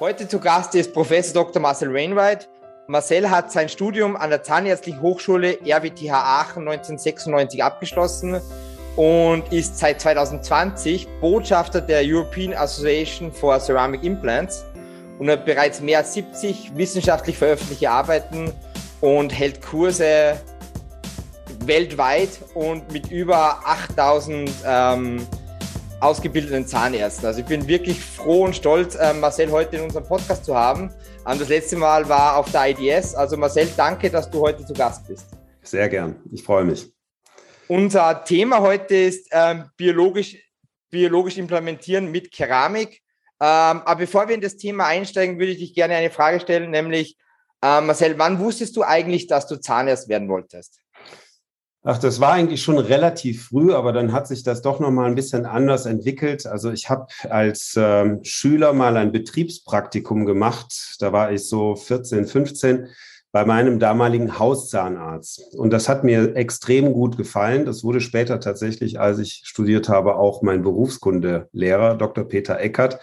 Heute 0.00 0.28
zu 0.28 0.38
Gast 0.38 0.76
ist 0.76 0.92
Professor 0.92 1.42
Dr. 1.42 1.60
Marcel 1.60 1.92
Wainwright. 1.92 2.48
Marcel 2.86 3.28
hat 3.28 3.50
sein 3.50 3.68
Studium 3.68 4.14
an 4.14 4.30
der 4.30 4.44
Zahnärztlichen 4.44 5.02
Hochschule 5.02 5.58
RWTH 5.66 6.12
Aachen 6.12 6.68
1996 6.68 7.64
abgeschlossen 7.64 8.40
und 8.94 9.52
ist 9.52 9.76
seit 9.76 10.00
2020 10.00 11.08
Botschafter 11.20 11.80
der 11.80 12.02
European 12.04 12.54
Association 12.54 13.32
for 13.32 13.58
Ceramic 13.58 14.04
Implants 14.04 14.64
und 15.18 15.28
hat 15.28 15.44
bereits 15.44 15.80
mehr 15.80 15.98
als 15.98 16.14
70 16.14 16.76
wissenschaftlich 16.76 17.36
veröffentlichte 17.36 17.90
Arbeiten 17.90 18.52
und 19.00 19.36
hält 19.36 19.60
Kurse 19.62 20.40
weltweit 21.64 22.38
und 22.54 22.92
mit 22.92 23.10
über 23.10 23.58
8000 23.64 24.48
ähm, 24.64 25.26
ausgebildeten 26.00 26.66
Zahnärzten. 26.66 27.26
Also 27.26 27.40
ich 27.40 27.46
bin 27.46 27.66
wirklich 27.66 28.00
froh 28.00 28.44
und 28.44 28.54
stolz, 28.54 28.94
äh, 28.94 29.12
Marcel 29.14 29.50
heute 29.50 29.76
in 29.76 29.82
unserem 29.82 30.04
Podcast 30.04 30.44
zu 30.44 30.54
haben. 30.54 30.90
Ähm, 31.26 31.38
das 31.38 31.48
letzte 31.48 31.76
Mal 31.76 32.08
war 32.08 32.36
auf 32.36 32.50
der 32.52 32.68
IDS. 32.68 33.14
Also 33.14 33.36
Marcel, 33.36 33.68
danke, 33.76 34.10
dass 34.10 34.30
du 34.30 34.40
heute 34.40 34.64
zu 34.64 34.72
Gast 34.72 35.06
bist. 35.08 35.26
Sehr 35.62 35.88
gern. 35.88 36.16
Ich 36.32 36.42
freue 36.42 36.64
mich. 36.64 36.92
Unser 37.66 38.24
Thema 38.24 38.60
heute 38.60 38.94
ist 38.94 39.28
ähm, 39.32 39.64
biologisch, 39.76 40.36
biologisch 40.90 41.36
implementieren 41.36 42.10
mit 42.10 42.32
Keramik. 42.32 43.02
Ähm, 43.40 43.82
aber 43.84 43.96
bevor 43.96 44.28
wir 44.28 44.34
in 44.34 44.40
das 44.40 44.56
Thema 44.56 44.86
einsteigen, 44.86 45.38
würde 45.38 45.52
ich 45.52 45.58
dich 45.58 45.74
gerne 45.74 45.94
eine 45.96 46.10
Frage 46.10 46.40
stellen, 46.40 46.70
nämlich 46.70 47.16
äh, 47.62 47.80
Marcel, 47.80 48.18
wann 48.18 48.38
wusstest 48.38 48.76
du 48.76 48.82
eigentlich, 48.82 49.26
dass 49.26 49.46
du 49.46 49.60
Zahnarzt 49.60 50.08
werden 50.08 50.28
wolltest? 50.28 50.80
Ach, 51.90 51.96
das 51.96 52.20
war 52.20 52.34
eigentlich 52.34 52.62
schon 52.62 52.76
relativ 52.76 53.46
früh, 53.46 53.72
aber 53.72 53.94
dann 53.94 54.12
hat 54.12 54.28
sich 54.28 54.42
das 54.42 54.60
doch 54.60 54.78
noch 54.78 54.90
mal 54.90 55.06
ein 55.06 55.14
bisschen 55.14 55.46
anders 55.46 55.86
entwickelt. 55.86 56.46
Also 56.46 56.70
ich 56.70 56.90
habe 56.90 57.06
als 57.30 57.76
ähm, 57.78 58.20
Schüler 58.24 58.74
mal 58.74 58.98
ein 58.98 59.10
Betriebspraktikum 59.10 60.26
gemacht. 60.26 60.96
Da 60.98 61.14
war 61.14 61.32
ich 61.32 61.48
so 61.48 61.76
14, 61.76 62.26
15 62.26 62.88
bei 63.32 63.46
meinem 63.46 63.78
damaligen 63.78 64.38
Hauszahnarzt. 64.38 65.54
Und 65.54 65.72
das 65.72 65.88
hat 65.88 66.04
mir 66.04 66.36
extrem 66.36 66.92
gut 66.92 67.16
gefallen. 67.16 67.64
Das 67.64 67.82
wurde 67.82 68.02
später 68.02 68.38
tatsächlich, 68.38 69.00
als 69.00 69.18
ich 69.18 69.40
studiert 69.46 69.88
habe, 69.88 70.16
auch 70.16 70.42
mein 70.42 70.60
Berufskundelehrer, 70.60 71.94
Dr. 71.94 72.28
Peter 72.28 72.60
Eckert. 72.60 73.00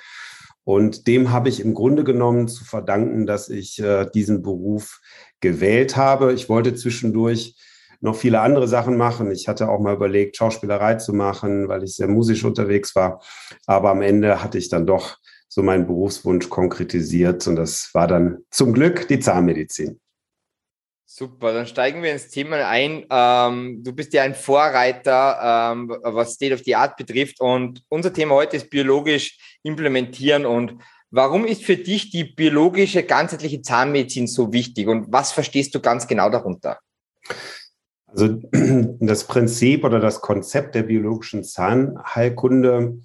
Und 0.64 1.08
dem 1.08 1.31
habe 1.31 1.49
ich 1.49 1.59
im 1.59 1.73
Grunde 1.73 2.03
genommen 2.03 2.47
zu 2.47 2.64
verdanken, 2.64 3.25
dass 3.25 3.49
ich 3.49 3.80
äh, 3.80 4.05
diesen 4.14 4.44
Beruf 4.44 5.02
gewählt 5.39 5.97
habe. 5.97 6.33
Ich 6.33 6.49
wollte 6.49 6.75
zwischendurch 6.75 7.55
noch 8.01 8.15
viele 8.15 8.41
andere 8.41 8.67
Sachen 8.67 8.97
machen. 8.97 9.31
Ich 9.31 9.47
hatte 9.47 9.69
auch 9.69 9.79
mal 9.79 9.95
überlegt, 9.95 10.38
Schauspielerei 10.38 10.95
zu 10.95 11.13
machen, 11.13 11.67
weil 11.67 11.83
ich 11.83 11.95
sehr 11.95 12.07
musisch 12.07 12.43
unterwegs 12.43 12.95
war. 12.95 13.21
Aber 13.65 13.89
am 13.89 14.02
Ende 14.02 14.43
hatte 14.43 14.57
ich 14.57 14.69
dann 14.69 14.85
doch 14.85 15.17
so 15.47 15.63
meinen 15.63 15.87
Berufswunsch 15.87 16.49
konkretisiert 16.49 17.47
und 17.47 17.55
das 17.55 17.89
war 17.93 18.07
dann 18.07 18.39
zum 18.52 18.73
Glück 18.73 19.07
die 19.07 19.19
Zahnmedizin. 19.19 19.99
Super, 21.17 21.53
dann 21.53 21.65
steigen 21.65 22.03
wir 22.03 22.11
ins 22.11 22.27
Thema 22.27 22.67
ein. 22.67 23.05
Ähm, 23.09 23.81
du 23.81 23.93
bist 23.93 24.11
ja 24.11 24.23
ein 24.23 24.35
Vorreiter, 24.35 25.71
ähm, 25.71 25.95
was 26.03 26.33
State 26.33 26.53
of 26.53 26.61
the 26.65 26.75
Art 26.75 26.97
betrifft. 26.97 27.39
Und 27.39 27.83
unser 27.87 28.11
Thema 28.11 28.35
heute 28.35 28.57
ist 28.57 28.69
biologisch 28.69 29.37
implementieren. 29.63 30.45
Und 30.45 30.75
warum 31.11 31.45
ist 31.45 31.63
für 31.63 31.77
dich 31.77 32.09
die 32.09 32.25
biologische 32.25 33.03
ganzheitliche 33.03 33.61
Zahnmedizin 33.61 34.27
so 34.27 34.52
wichtig? 34.52 34.89
Und 34.89 35.09
was 35.09 35.31
verstehst 35.31 35.73
du 35.73 35.80
ganz 35.80 36.05
genau 36.05 36.30
darunter? 36.30 36.80
Also 38.16 38.39
das 38.99 39.25
Prinzip 39.25 39.83
oder 39.83 39.99
das 39.99 40.21
Konzept 40.21 40.75
der 40.75 40.83
biologischen 40.83 41.44
Zahnheilkunde 41.44 42.99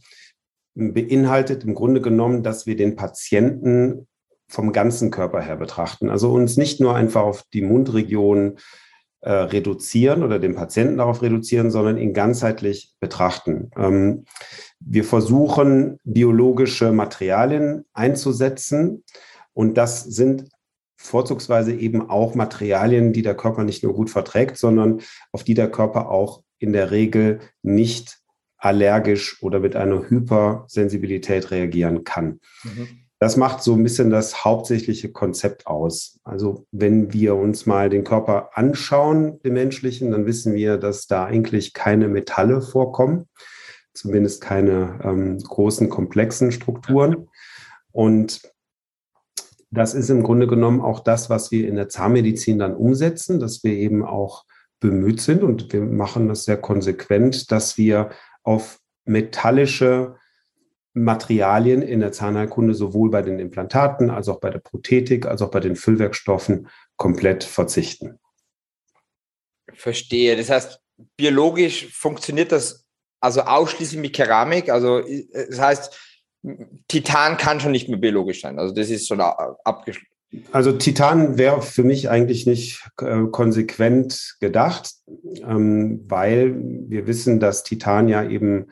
beinhaltet 0.74 1.64
im 1.64 1.74
Grunde 1.74 2.00
genommen, 2.00 2.42
dass 2.42 2.66
wir 2.66 2.76
den 2.76 2.96
Patienten 2.96 4.06
vom 4.48 4.72
ganzen 4.72 5.10
Körper 5.10 5.40
her 5.40 5.56
betrachten. 5.56 6.10
Also 6.10 6.32
uns 6.32 6.56
nicht 6.56 6.80
nur 6.80 6.94
einfach 6.94 7.22
auf 7.22 7.44
die 7.52 7.62
Mundregion 7.62 8.58
äh, 9.20 9.32
reduzieren 9.32 10.22
oder 10.22 10.38
den 10.38 10.54
Patienten 10.54 10.98
darauf 10.98 11.22
reduzieren, 11.22 11.70
sondern 11.70 11.98
ihn 11.98 12.14
ganzheitlich 12.14 12.94
betrachten. 13.00 13.70
Ähm, 13.76 14.24
wir 14.80 15.04
versuchen, 15.04 15.98
biologische 16.04 16.90
Materialien 16.90 17.84
einzusetzen. 17.92 19.04
Und 19.52 19.76
das 19.76 20.04
sind 20.04 20.48
vorzugsweise 21.02 21.72
eben 21.72 22.10
auch 22.10 22.34
Materialien, 22.34 23.12
die 23.12 23.22
der 23.22 23.34
Körper 23.34 23.64
nicht 23.64 23.82
nur 23.82 23.94
gut 23.94 24.10
verträgt, 24.10 24.58
sondern 24.58 25.00
auf 25.32 25.42
die 25.44 25.54
der 25.54 25.70
Körper 25.70 26.10
auch 26.10 26.42
in 26.58 26.72
der 26.74 26.90
Regel 26.90 27.40
nicht 27.62 28.18
allergisch 28.58 29.42
oder 29.42 29.60
mit 29.60 29.76
einer 29.76 30.10
Hypersensibilität 30.10 31.50
reagieren 31.50 32.04
kann. 32.04 32.40
Mhm. 32.62 32.88
Das 33.18 33.36
macht 33.36 33.62
so 33.62 33.74
ein 33.74 33.82
bisschen 33.82 34.10
das 34.10 34.44
hauptsächliche 34.44 35.10
Konzept 35.10 35.66
aus. 35.66 36.20
Also 36.22 36.66
wenn 36.70 37.12
wir 37.12 37.34
uns 37.34 37.64
mal 37.64 37.88
den 37.88 38.04
Körper 38.04 38.50
anschauen, 38.54 39.40
den 39.42 39.54
menschlichen, 39.54 40.10
dann 40.10 40.26
wissen 40.26 40.54
wir, 40.54 40.76
dass 40.76 41.06
da 41.06 41.24
eigentlich 41.24 41.72
keine 41.72 42.08
Metalle 42.08 42.60
vorkommen, 42.60 43.26
zumindest 43.94 44.42
keine 44.42 45.00
ähm, 45.02 45.38
großen, 45.38 45.88
komplexen 45.88 46.52
Strukturen. 46.52 47.28
Und 47.90 48.42
das 49.70 49.94
ist 49.94 50.10
im 50.10 50.22
Grunde 50.22 50.46
genommen 50.46 50.80
auch 50.80 51.00
das, 51.00 51.30
was 51.30 51.50
wir 51.50 51.68
in 51.68 51.76
der 51.76 51.88
Zahnmedizin 51.88 52.58
dann 52.58 52.74
umsetzen, 52.74 53.38
dass 53.38 53.62
wir 53.62 53.72
eben 53.72 54.04
auch 54.04 54.44
bemüht 54.80 55.20
sind 55.20 55.42
und 55.42 55.72
wir 55.72 55.82
machen 55.82 56.28
das 56.28 56.44
sehr 56.44 56.56
konsequent, 56.56 57.52
dass 57.52 57.78
wir 57.78 58.10
auf 58.42 58.80
metallische 59.04 60.16
Materialien 60.92 61.82
in 61.82 62.00
der 62.00 62.10
Zahnheilkunde 62.10 62.74
sowohl 62.74 63.10
bei 63.10 63.22
den 63.22 63.38
Implantaten 63.38 64.10
als 64.10 64.28
auch 64.28 64.40
bei 64.40 64.50
der 64.50 64.58
Prothetik 64.58 65.26
als 65.26 65.40
auch 65.42 65.50
bei 65.50 65.60
den 65.60 65.76
Füllwerkstoffen 65.76 66.68
komplett 66.96 67.44
verzichten. 67.44 68.18
Verstehe. 69.72 70.36
Das 70.36 70.50
heißt, 70.50 70.80
biologisch 71.16 71.86
funktioniert 71.92 72.50
das 72.50 72.86
also 73.20 73.42
ausschließlich 73.42 74.00
mit 74.00 74.14
Keramik. 74.14 74.68
Also 74.68 75.02
das 75.32 75.60
heißt, 75.60 76.09
Titan 76.88 77.36
kann 77.36 77.60
schon 77.60 77.72
nicht 77.72 77.88
mehr 77.88 77.98
biologisch 77.98 78.40
sein. 78.40 78.58
Also 78.58 78.74
das 78.74 78.90
ist 78.90 79.06
schon 79.06 79.20
abgeschlossen. 79.20 80.06
Also 80.52 80.72
Titan 80.72 81.38
wäre 81.38 81.60
für 81.60 81.82
mich 81.82 82.08
eigentlich 82.08 82.46
nicht 82.46 82.88
äh, 83.00 83.24
konsequent 83.32 84.36
gedacht, 84.40 84.92
ähm, 85.44 86.04
weil 86.06 86.54
wir 86.88 87.08
wissen, 87.08 87.40
dass 87.40 87.64
Titan 87.64 88.08
ja 88.08 88.22
eben 88.22 88.66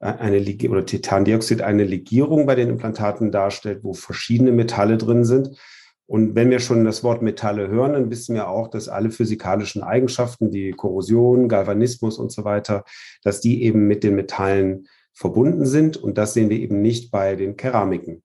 äh, 0.00 0.06
eine 0.06 0.38
Legierung 0.38 0.76
oder 0.76 0.86
Titandioxid 0.86 1.62
eine 1.62 1.84
Legierung 1.84 2.44
bei 2.44 2.54
den 2.54 2.68
Implantaten 2.68 3.32
darstellt, 3.32 3.84
wo 3.84 3.94
verschiedene 3.94 4.52
Metalle 4.52 4.98
drin 4.98 5.24
sind. 5.24 5.58
Und 6.06 6.34
wenn 6.34 6.50
wir 6.50 6.58
schon 6.58 6.84
das 6.84 7.02
Wort 7.04 7.22
Metalle 7.22 7.68
hören, 7.68 7.94
dann 7.94 8.10
wissen 8.10 8.34
wir 8.34 8.48
auch, 8.48 8.68
dass 8.68 8.88
alle 8.88 9.10
physikalischen 9.10 9.82
Eigenschaften, 9.82 10.50
die 10.50 10.72
Korrosion, 10.72 11.48
Galvanismus 11.48 12.18
und 12.18 12.32
so 12.32 12.44
weiter, 12.44 12.84
dass 13.22 13.40
die 13.40 13.62
eben 13.62 13.86
mit 13.86 14.04
den 14.04 14.14
Metallen 14.14 14.88
verbunden 15.18 15.66
sind. 15.66 15.96
Und 15.96 16.16
das 16.16 16.34
sehen 16.34 16.48
wir 16.48 16.58
eben 16.58 16.80
nicht 16.80 17.10
bei 17.10 17.34
den 17.34 17.56
Keramiken. 17.56 18.22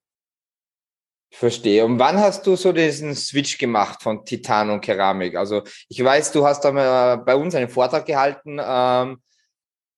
Verstehe. 1.32 1.84
Und 1.84 1.98
wann 1.98 2.20
hast 2.20 2.46
du 2.46 2.56
so 2.56 2.72
diesen 2.72 3.16
Switch 3.16 3.58
gemacht 3.58 4.04
von 4.04 4.24
Titan 4.24 4.70
und 4.70 4.82
Keramik? 4.82 5.36
Also 5.36 5.64
ich 5.90 6.04
weiß, 6.04 6.32
du 6.32 6.46
hast 6.46 6.64
da 6.64 6.72
mal 6.72 7.18
bei 7.18 7.36
uns 7.36 7.56
einen 7.56 7.70
Vortrag 7.70 8.06
gehalten. 8.06 8.60
Ähm, 8.64 9.18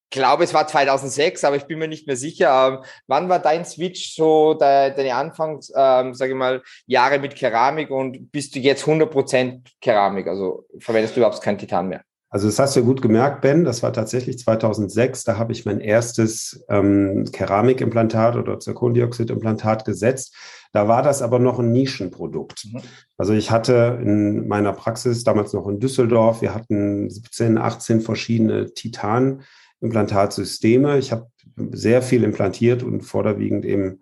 glaube, 0.10 0.46
es 0.46 0.54
war 0.54 0.66
2006, 0.66 1.44
aber 1.44 1.58
ich 1.58 1.66
bin 1.66 1.78
mir 1.78 1.90
nicht 1.90 2.08
mehr 2.08 2.16
sicher. 2.16 2.80
Ähm, 2.80 2.86
wann 3.08 3.28
war 3.28 3.40
dein 3.40 3.66
Switch 3.66 4.16
so 4.16 4.54
de, 4.54 4.96
deine 4.96 5.16
Anfangs, 5.16 5.74
ähm, 5.76 6.14
sage 6.14 6.32
ich 6.32 6.38
mal, 6.38 6.64
Jahre 6.86 7.20
mit 7.20 7.36
Keramik 7.36 7.90
und 7.92 8.32
bist 8.32 8.56
du 8.56 8.60
jetzt 8.60 8.86
100% 8.86 9.60
Keramik? 9.82 10.28
Also 10.28 10.66
verwendest 10.80 11.18
du 11.18 11.20
überhaupt 11.20 11.42
kein 11.42 11.58
Titan 11.58 11.90
mehr? 11.90 12.04
Also 12.36 12.48
das 12.50 12.60
hast 12.60 12.76
du 12.76 12.84
gut 12.84 13.02
gemerkt, 13.02 13.40
Ben. 13.40 13.64
Das 13.64 13.82
war 13.82 13.94
tatsächlich 13.94 14.38
2006. 14.40 15.24
Da 15.24 15.38
habe 15.38 15.54
ich 15.54 15.66
mein 15.66 15.80
erstes 15.80 16.66
ähm, 16.68 17.24
Keramikimplantat 17.32 18.36
oder 18.36 18.60
Zirkondioxidimplantat 18.60 19.86
gesetzt. 19.86 20.36
Da 20.74 20.90
war 20.90 21.02
das 21.02 21.22
aber 21.22 21.40
noch 21.40 21.60
ein 21.60 21.72
Nischenprodukt. 21.72 22.66
Mhm. 22.66 22.82
Also 23.18 23.32
ich 23.32 23.52
hatte 23.52 24.02
in 24.04 24.50
meiner 24.50 24.74
Praxis 24.74 25.24
damals 25.24 25.54
noch 25.54 25.66
in 25.70 25.80
Düsseldorf, 25.80 26.42
wir 26.42 26.54
hatten 26.54 27.10
17, 27.10 27.58
18 27.58 28.02
verschiedene 28.02 28.74
Titan-Implantatsysteme. 28.74 30.98
Ich 30.98 31.14
habe 31.14 31.28
sehr 31.72 32.02
viel 32.02 32.26
implantiert 32.26 32.84
und 32.84 33.04
vorderwiegend 33.04 33.64
eben 33.64 34.02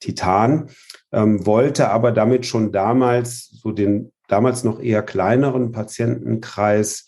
Titan, 0.00 0.70
ähm, 1.12 1.44
wollte 1.44 1.90
aber 1.90 2.12
damit 2.12 2.46
schon 2.46 2.72
damals 2.72 3.50
so 3.62 3.72
den 3.72 4.10
damals 4.26 4.64
noch 4.64 4.80
eher 4.80 5.02
kleineren 5.02 5.70
Patientenkreis 5.70 7.04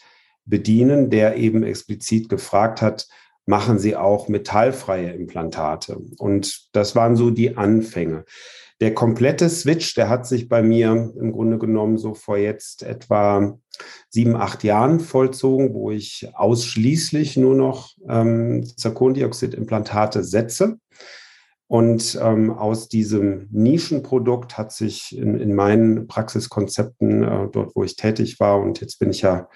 bedienen, 0.46 1.10
der 1.10 1.36
eben 1.36 1.62
explizit 1.62 2.28
gefragt 2.28 2.80
hat, 2.80 3.08
machen 3.44 3.78
Sie 3.78 3.96
auch 3.96 4.28
metallfreie 4.28 5.10
Implantate? 5.10 5.98
Und 6.18 6.68
das 6.72 6.96
waren 6.96 7.16
so 7.16 7.30
die 7.30 7.56
Anfänge. 7.56 8.24
Der 8.80 8.92
komplette 8.92 9.48
Switch, 9.48 9.94
der 9.94 10.10
hat 10.10 10.26
sich 10.26 10.48
bei 10.48 10.62
mir 10.62 11.12
im 11.18 11.32
Grunde 11.32 11.58
genommen 11.58 11.96
so 11.96 12.12
vor 12.12 12.36
jetzt 12.36 12.82
etwa 12.82 13.58
sieben, 14.10 14.36
acht 14.36 14.64
Jahren 14.64 15.00
vollzogen, 15.00 15.72
wo 15.72 15.90
ich 15.90 16.28
ausschließlich 16.34 17.38
nur 17.38 17.54
noch 17.54 17.92
ähm, 18.06 18.64
Zirkondioxidimplantate 18.76 20.22
setze. 20.24 20.78
Und 21.68 22.18
ähm, 22.22 22.50
aus 22.50 22.88
diesem 22.88 23.48
Nischenprodukt 23.50 24.56
hat 24.58 24.72
sich 24.72 25.16
in, 25.16 25.40
in 25.40 25.54
meinen 25.54 26.06
Praxiskonzepten, 26.06 27.24
äh, 27.24 27.48
dort 27.50 27.74
wo 27.74 27.82
ich 27.82 27.96
tätig 27.96 28.38
war, 28.38 28.60
und 28.60 28.80
jetzt 28.80 28.98
bin 28.98 29.10
ich 29.10 29.22
ja 29.22 29.48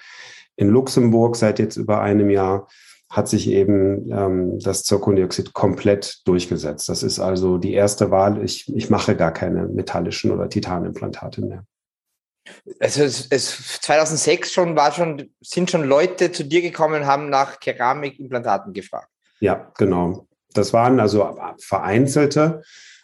in 0.61 0.69
Luxemburg 0.69 1.37
seit 1.37 1.59
jetzt 1.59 1.77
über 1.77 2.03
einem 2.03 2.29
Jahr, 2.29 2.69
hat 3.09 3.29
sich 3.29 3.49
eben 3.49 4.09
ähm, 4.13 4.59
das 4.61 4.85
Zirkondioxid 4.85 5.53
komplett 5.53 6.21
durchgesetzt. 6.27 6.89
Das 6.89 7.03
ist 7.03 7.19
also 7.19 7.59
die 7.59 7.73
erste 7.73 8.11
Wahl. 8.11 8.45
Ich, 8.45 8.73
ich 8.73 8.89
mache 8.89 9.17
gar 9.17 9.33
keine 9.33 9.67
metallischen 9.67 10.31
oder 10.31 10.49
Titanimplantate 10.49 11.41
mehr. 11.41 11.65
Also 12.79 13.03
es, 13.03 13.27
es 13.31 13.81
2006 13.81 14.53
schon 14.53 14.77
war 14.77 14.93
schon 14.93 15.31
sind 15.41 15.71
schon 15.71 15.85
Leute 15.85 16.31
zu 16.31 16.45
dir 16.45 16.63
gekommen 16.63 17.03
und 17.03 17.07
haben 17.07 17.31
nach 17.31 17.59
Keramikimplantaten 17.59 18.73
gefragt. 18.73 19.09
Ja, 19.41 19.73
genau. 19.79 20.29
Das 20.53 20.73
waren 20.73 21.01
also 21.01 21.37
vereinzelte 21.59 22.63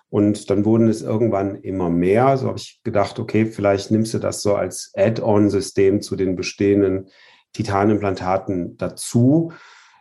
und 0.09 0.51
dann 0.51 0.65
wurden 0.65 0.89
es 0.89 1.03
irgendwann 1.03 1.57
immer 1.57 1.91
mehr. 1.91 2.37
So 2.37 2.49
habe 2.49 2.59
ich 2.59 2.81
gedacht, 2.85 3.19
okay, 3.19 3.47
vielleicht 3.47 3.91
nimmst 3.91 4.15
du 4.15 4.19
das 4.19 4.43
so 4.43 4.55
als 4.55 4.93
Add-on-System 4.95 6.03
zu 6.03 6.17
den 6.17 6.37
bestehenden 6.37 7.09
Titanimplantaten 7.57 8.77
dazu. 8.77 9.53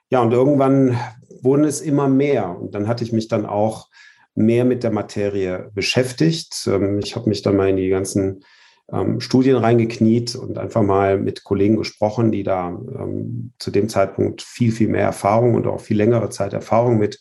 Ja, 0.09 0.21
und 0.21 0.33
irgendwann 0.33 0.99
wurden 1.41 1.63
es 1.63 1.81
immer 1.81 2.09
mehr. 2.09 2.49
Und 2.49 2.75
dann 2.75 2.87
hatte 2.87 3.03
ich 3.03 3.13
mich 3.13 3.27
dann 3.27 3.45
auch 3.45 3.87
mehr 4.35 4.65
mit 4.65 4.83
der 4.83 4.91
Materie 4.91 5.71
beschäftigt. 5.73 6.67
Ähm, 6.67 6.99
ich 6.99 7.15
habe 7.15 7.29
mich 7.29 7.41
dann 7.41 7.55
mal 7.55 7.69
in 7.69 7.77
die 7.77 7.87
ganzen 7.87 8.43
ähm, 8.91 9.21
Studien 9.21 9.55
reingekniet 9.55 10.35
und 10.35 10.57
einfach 10.57 10.83
mal 10.83 11.17
mit 11.17 11.45
Kollegen 11.45 11.77
gesprochen, 11.77 12.31
die 12.31 12.43
da 12.43 12.67
ähm, 12.67 13.53
zu 13.57 13.71
dem 13.71 13.87
Zeitpunkt 13.87 14.41
viel, 14.41 14.73
viel 14.73 14.89
mehr 14.89 15.05
Erfahrung 15.05 15.55
und 15.55 15.65
auch 15.65 15.79
viel 15.79 15.97
längere 15.97 16.29
Zeit 16.29 16.53
Erfahrung 16.53 16.97
mit 16.97 17.19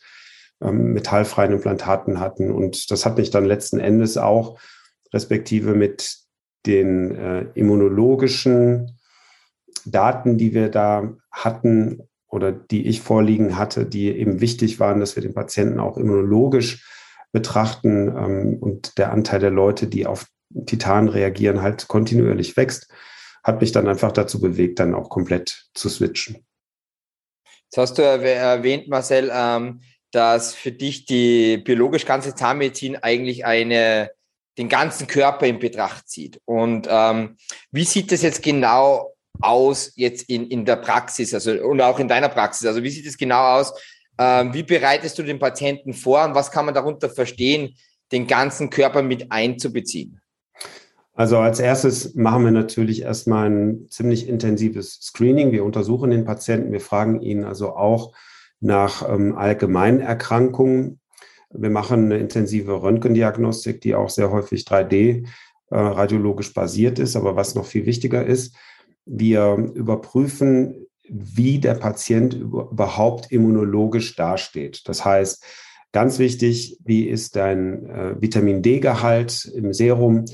metallfreien 0.60 1.52
Implantaten 1.52 2.20
hatten. 2.20 2.50
Und 2.50 2.90
das 2.90 3.04
hat 3.04 3.18
mich 3.18 3.30
dann 3.30 3.44
letzten 3.44 3.80
Endes 3.80 4.16
auch 4.16 4.58
respektive 5.12 5.74
mit 5.74 6.16
den 6.64 7.14
äh, 7.14 7.46
immunologischen 7.54 8.98
Daten, 9.86 10.38
die 10.38 10.54
wir 10.54 10.68
da 10.68 11.14
hatten 11.30 12.08
oder 12.28 12.52
die 12.52 12.86
ich 12.86 13.00
vorliegen 13.00 13.56
hatte, 13.56 13.86
die 13.86 14.08
eben 14.08 14.40
wichtig 14.40 14.80
waren, 14.80 15.00
dass 15.00 15.16
wir 15.16 15.22
den 15.22 15.34
Patienten 15.34 15.80
auch 15.80 15.96
immunologisch 15.96 16.84
betrachten 17.32 18.08
ähm, 18.08 18.58
und 18.60 18.98
der 18.98 19.12
Anteil 19.12 19.40
der 19.40 19.50
Leute, 19.50 19.86
die 19.86 20.06
auf 20.06 20.26
Titan 20.66 21.08
reagieren, 21.08 21.62
halt 21.62 21.88
kontinuierlich 21.88 22.56
wächst, 22.56 22.88
hat 23.42 23.60
mich 23.60 23.72
dann 23.72 23.88
einfach 23.88 24.12
dazu 24.12 24.40
bewegt, 24.40 24.78
dann 24.78 24.94
auch 24.94 25.10
komplett 25.10 25.66
zu 25.74 25.88
switchen. 25.88 26.44
Jetzt 27.64 27.76
hast 27.76 27.98
du 27.98 28.02
erwähnt, 28.02 28.88
Marcel, 28.88 29.30
ähm, 29.32 29.80
dass 30.12 30.54
für 30.54 30.70
dich 30.70 31.06
die 31.06 31.58
biologisch 31.58 32.06
ganze 32.06 32.34
Zahnmedizin 32.34 32.96
eigentlich 32.96 33.44
eine, 33.44 34.10
den 34.58 34.68
ganzen 34.68 35.08
Körper 35.08 35.46
in 35.46 35.58
Betracht 35.58 36.08
zieht. 36.08 36.40
Und 36.44 36.86
ähm, 36.88 37.36
wie 37.72 37.84
sieht 37.84 38.12
das 38.12 38.22
jetzt 38.22 38.42
genau 38.42 39.13
aus 39.40 39.92
jetzt 39.96 40.28
in, 40.28 40.46
in 40.48 40.64
der 40.64 40.76
Praxis, 40.76 41.34
also 41.34 41.52
und 41.52 41.80
auch 41.80 41.98
in 41.98 42.08
deiner 42.08 42.28
Praxis? 42.28 42.66
Also 42.66 42.82
wie 42.82 42.90
sieht 42.90 43.06
es 43.06 43.16
genau 43.16 43.58
aus? 43.58 43.72
Ähm, 44.18 44.54
wie 44.54 44.62
bereitest 44.62 45.18
du 45.18 45.22
den 45.22 45.38
Patienten 45.38 45.92
vor 45.92 46.24
und 46.24 46.34
was 46.34 46.50
kann 46.50 46.66
man 46.66 46.74
darunter 46.74 47.10
verstehen, 47.10 47.74
den 48.12 48.26
ganzen 48.26 48.70
Körper 48.70 49.02
mit 49.02 49.30
einzubeziehen? 49.32 50.20
Also 51.14 51.38
als 51.38 51.60
erstes 51.60 52.14
machen 52.14 52.44
wir 52.44 52.50
natürlich 52.50 53.02
erstmal 53.02 53.48
ein 53.48 53.86
ziemlich 53.88 54.28
intensives 54.28 55.00
Screening. 55.00 55.52
Wir 55.52 55.64
untersuchen 55.64 56.10
den 56.10 56.24
Patienten, 56.24 56.72
wir 56.72 56.80
fragen 56.80 57.20
ihn 57.20 57.44
also 57.44 57.76
auch 57.76 58.12
nach 58.60 59.08
ähm, 59.08 59.36
Allgemeinerkrankungen. 59.36 61.00
Wir 61.50 61.70
machen 61.70 62.06
eine 62.06 62.18
intensive 62.18 62.82
Röntgendiagnostik, 62.82 63.80
die 63.80 63.94
auch 63.94 64.10
sehr 64.10 64.32
häufig 64.32 64.64
3D 64.64 65.26
äh, 65.70 65.76
radiologisch 65.76 66.52
basiert 66.52 66.98
ist. 66.98 67.14
Aber 67.14 67.36
was 67.36 67.54
noch 67.54 67.66
viel 67.66 67.86
wichtiger 67.86 68.26
ist, 68.26 68.56
wir 69.06 69.72
überprüfen, 69.74 70.86
wie 71.08 71.58
der 71.58 71.74
Patient 71.74 72.34
überhaupt 72.34 73.30
immunologisch 73.30 74.16
dasteht. 74.16 74.88
Das 74.88 75.04
heißt, 75.04 75.44
ganz 75.92 76.18
wichtig, 76.18 76.78
wie 76.84 77.08
ist 77.08 77.36
dein 77.36 77.86
äh, 77.86 78.20
Vitamin 78.20 78.62
D-Gehalt 78.62 79.44
im 79.54 79.72
Serum? 79.72 80.24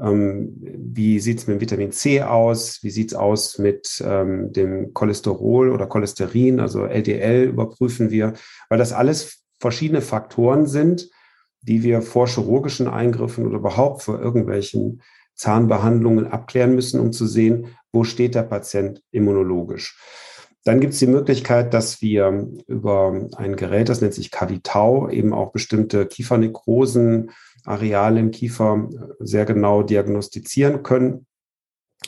Ähm, 0.00 0.56
wie 0.60 1.20
sieht 1.20 1.38
es 1.38 1.46
mit 1.46 1.60
Vitamin 1.60 1.92
C 1.92 2.22
aus? 2.22 2.78
Wie 2.82 2.90
sieht 2.90 3.12
es 3.12 3.18
aus 3.18 3.58
mit 3.58 4.02
ähm, 4.06 4.52
dem 4.52 4.94
Cholesterol 4.94 5.70
oder 5.70 5.86
Cholesterin, 5.86 6.60
also 6.60 6.86
LDL 6.86 7.48
überprüfen 7.48 8.10
wir, 8.10 8.34
weil 8.68 8.78
das 8.78 8.92
alles 8.92 9.42
verschiedene 9.58 10.00
Faktoren 10.00 10.66
sind, 10.66 11.10
die 11.60 11.82
wir 11.82 12.00
vor 12.00 12.26
chirurgischen 12.26 12.88
Eingriffen 12.88 13.46
oder 13.46 13.58
überhaupt 13.58 14.02
vor 14.02 14.20
irgendwelchen 14.20 15.02
Zahnbehandlungen 15.34 16.26
abklären 16.26 16.74
müssen, 16.74 17.00
um 17.00 17.12
zu 17.12 17.26
sehen, 17.26 17.66
wo 17.92 18.04
steht 18.04 18.34
der 18.34 18.42
Patient 18.42 19.02
immunologisch. 19.10 19.98
Dann 20.64 20.80
gibt 20.80 20.92
es 20.92 20.98
die 20.98 21.06
Möglichkeit, 21.06 21.72
dass 21.72 22.02
wir 22.02 22.48
über 22.66 23.28
ein 23.36 23.56
Gerät, 23.56 23.88
das 23.88 24.02
nennt 24.02 24.12
sich 24.12 24.30
Cavitau, 24.30 25.08
eben 25.08 25.32
auch 25.32 25.52
bestimmte 25.52 26.06
Kiefernekrosen, 26.06 27.30
Areale 27.64 28.20
im 28.20 28.30
Kiefer 28.30 28.88
sehr 29.20 29.46
genau 29.46 29.82
diagnostizieren 29.82 30.82
können, 30.82 31.26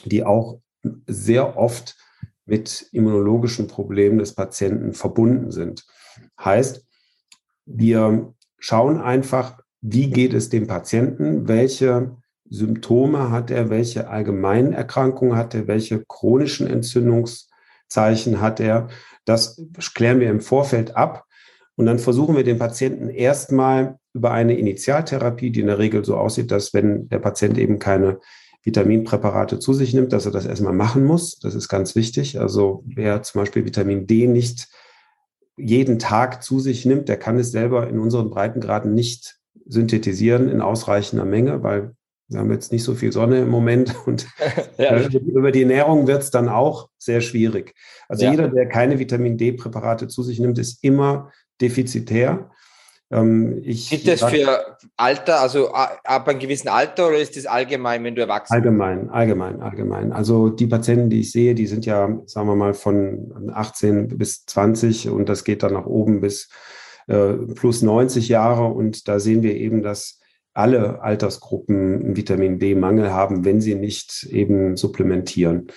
die 0.05 0.23
auch 0.23 0.59
sehr 1.07 1.57
oft 1.57 1.97
mit 2.45 2.89
immunologischen 2.91 3.67
Problemen 3.67 4.19
des 4.19 4.33
Patienten 4.35 4.93
verbunden 4.93 5.51
sind. 5.51 5.85
Heißt, 6.39 6.85
wir 7.65 8.33
schauen 8.59 8.99
einfach, 9.01 9.59
wie 9.81 10.09
geht 10.09 10.33
es 10.33 10.49
dem 10.49 10.67
Patienten, 10.67 11.47
welche 11.47 12.17
Symptome 12.53 13.31
hat 13.31 13.49
er, 13.49 13.71
welche 13.71 14.09
allgemeinen 14.09 14.73
Erkrankungen 14.73 15.35
hat 15.35 15.55
er, 15.55 15.67
welche 15.67 16.05
chronischen 16.07 16.67
Entzündungszeichen 16.67 18.41
hat 18.41 18.59
er. 18.59 18.89
Das 19.25 19.59
klären 19.95 20.19
wir 20.19 20.29
im 20.29 20.39
Vorfeld 20.39 20.95
ab 20.95 21.25
und 21.75 21.87
dann 21.87 21.97
versuchen 21.97 22.35
wir 22.35 22.43
den 22.43 22.59
Patienten 22.59 23.09
erstmal 23.09 23.97
über 24.13 24.29
eine 24.31 24.55
Initialtherapie, 24.55 25.49
die 25.49 25.61
in 25.61 25.67
der 25.67 25.79
Regel 25.79 26.05
so 26.05 26.15
aussieht, 26.15 26.51
dass 26.51 26.75
wenn 26.75 27.09
der 27.09 27.17
Patient 27.17 27.57
eben 27.57 27.79
keine 27.79 28.19
Vitaminpräparate 28.61 29.57
zu 29.57 29.73
sich 29.73 29.95
nimmt, 29.95 30.13
dass 30.13 30.27
er 30.27 30.31
das 30.31 30.45
erstmal 30.45 30.73
machen 30.73 31.05
muss. 31.05 31.39
Das 31.39 31.55
ist 31.55 31.69
ganz 31.69 31.95
wichtig. 31.95 32.39
Also 32.39 32.83
wer 32.85 33.23
zum 33.23 33.41
Beispiel 33.41 33.65
Vitamin 33.65 34.05
D 34.05 34.27
nicht 34.27 34.67
jeden 35.57 35.97
Tag 35.97 36.43
zu 36.43 36.59
sich 36.59 36.85
nimmt, 36.85 37.09
der 37.09 37.17
kann 37.17 37.39
es 37.39 37.51
selber 37.51 37.87
in 37.87 37.97
unseren 37.97 38.29
Breitengraden 38.29 38.93
nicht 38.93 39.39
synthetisieren 39.65 40.49
in 40.49 40.61
ausreichender 40.61 41.25
Menge, 41.25 41.63
weil 41.63 41.95
wir 42.33 42.39
haben 42.39 42.51
jetzt 42.51 42.71
nicht 42.71 42.83
so 42.83 42.95
viel 42.95 43.11
Sonne 43.11 43.39
im 43.39 43.49
Moment 43.49 43.95
und 44.05 44.27
ja. 44.77 44.95
Äh, 44.95 45.17
über 45.17 45.51
die 45.51 45.61
Ernährung 45.61 46.07
wird 46.07 46.23
es 46.23 46.31
dann 46.31 46.49
auch 46.49 46.89
sehr 46.97 47.21
schwierig. 47.21 47.73
Also 48.09 48.25
ja. 48.25 48.31
jeder, 48.31 48.47
der 48.49 48.67
keine 48.67 48.99
Vitamin 48.99 49.37
D-Präparate 49.37 50.07
zu 50.07 50.23
sich 50.23 50.39
nimmt, 50.39 50.57
ist 50.57 50.83
immer 50.83 51.31
defizitär. 51.61 52.49
Ähm, 53.11 53.61
ich 53.63 53.89
Gilt 53.89 54.07
das 54.07 54.23
für 54.23 54.77
Alter, 54.97 55.41
also 55.41 55.71
ab 55.71 56.27
einem 56.27 56.39
gewissen 56.39 56.69
Alter 56.69 57.09
oder 57.09 57.17
ist 57.19 57.37
das 57.37 57.45
allgemein, 57.45 58.03
wenn 58.03 58.15
du 58.15 58.21
erwachsen 58.21 58.53
bist? 58.53 58.65
Allgemein, 58.65 59.09
allgemein, 59.09 59.61
allgemein. 59.61 60.11
Also 60.11 60.49
die 60.49 60.67
Patienten, 60.67 61.09
die 61.09 61.21
ich 61.21 61.31
sehe, 61.31 61.53
die 61.53 61.67
sind 61.67 61.85
ja, 61.85 62.09
sagen 62.25 62.47
wir 62.47 62.55
mal, 62.55 62.73
von 62.73 63.51
18 63.53 64.17
bis 64.17 64.45
20 64.45 65.09
und 65.09 65.29
das 65.29 65.43
geht 65.43 65.63
dann 65.63 65.73
nach 65.73 65.85
oben 65.85 66.21
bis 66.21 66.49
äh, 67.07 67.33
plus 67.33 67.81
90 67.81 68.29
Jahre 68.29 68.65
und 68.65 69.07
da 69.07 69.19
sehen 69.19 69.43
wir 69.43 69.55
eben, 69.55 69.83
dass 69.83 70.19
alle 70.53 71.01
Altersgruppen 71.01 72.03
einen 72.03 72.15
Vitamin 72.15 72.59
D-Mangel 72.59 73.11
haben, 73.11 73.45
wenn 73.45 73.61
sie 73.61 73.75
nicht 73.75 74.23
eben 74.29 74.77
supplementieren. 74.77 75.67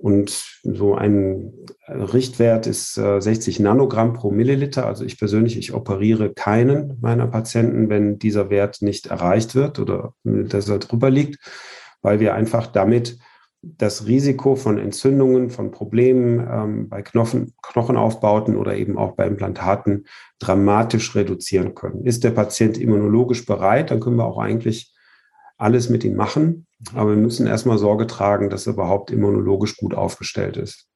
Und 0.00 0.60
so 0.62 0.94
ein 0.94 1.52
Richtwert 1.88 2.68
ist 2.68 2.94
60 2.94 3.58
äh, 3.58 3.62
Nanogramm 3.62 4.12
pro 4.12 4.30
Milliliter. 4.30 4.86
Also 4.86 5.04
ich 5.04 5.18
persönlich, 5.18 5.58
ich 5.58 5.74
operiere 5.74 6.32
keinen 6.32 6.98
meiner 7.00 7.26
Patienten, 7.26 7.88
wenn 7.88 8.16
dieser 8.16 8.48
Wert 8.48 8.80
nicht 8.80 9.08
erreicht 9.08 9.56
wird 9.56 9.80
oder 9.80 10.14
dass 10.22 10.68
er 10.68 10.78
drüber 10.78 11.10
liegt, 11.10 11.38
weil 12.00 12.20
wir 12.20 12.34
einfach 12.34 12.68
damit 12.68 13.18
das 13.62 14.06
Risiko 14.06 14.54
von 14.54 14.78
Entzündungen, 14.78 15.50
von 15.50 15.70
Problemen 15.70 16.46
ähm, 16.50 16.88
bei 16.88 17.02
Knochen, 17.02 17.54
Knochenaufbauten 17.62 18.56
oder 18.56 18.76
eben 18.76 18.96
auch 18.96 19.12
bei 19.12 19.26
Implantaten 19.26 20.06
dramatisch 20.38 21.14
reduzieren 21.14 21.74
können. 21.74 22.04
Ist 22.04 22.22
der 22.24 22.30
Patient 22.30 22.78
immunologisch 22.78 23.46
bereit, 23.46 23.90
dann 23.90 24.00
können 24.00 24.16
wir 24.16 24.26
auch 24.26 24.38
eigentlich 24.38 24.94
alles 25.56 25.88
mit 25.88 26.04
ihm 26.04 26.14
machen. 26.14 26.66
Aber 26.94 27.10
wir 27.10 27.16
müssen 27.16 27.48
erstmal 27.48 27.78
Sorge 27.78 28.06
tragen, 28.06 28.50
dass 28.50 28.66
er 28.66 28.74
überhaupt 28.74 29.10
immunologisch 29.10 29.76
gut 29.76 29.94
aufgestellt 29.94 30.56
ist. 30.56 30.86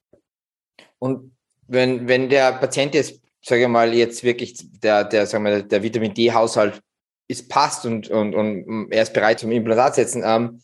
Und 1.01 1.33
wenn, 1.67 2.07
wenn 2.07 2.29
der 2.29 2.53
Patient 2.53 2.95
jetzt, 2.95 3.21
sage 3.45 3.63
ich 3.63 3.69
mal, 3.69 3.93
jetzt 3.93 4.23
wirklich 4.23 4.55
der, 4.81 5.05
der, 5.05 5.27
sagen 5.27 5.45
wir, 5.45 5.63
der 5.63 5.83
Vitamin 5.83 6.15
D-Haushalt 6.15 6.81
ist 7.27 7.49
passt 7.49 7.87
und, 7.87 8.09
und, 8.09 8.35
und 8.35 8.93
er 8.93 9.03
ist 9.03 9.13
bereit 9.13 9.41
zum 9.41 9.51
Implantat 9.51 9.97
setzen, 9.97 10.23
ähm, 10.25 10.61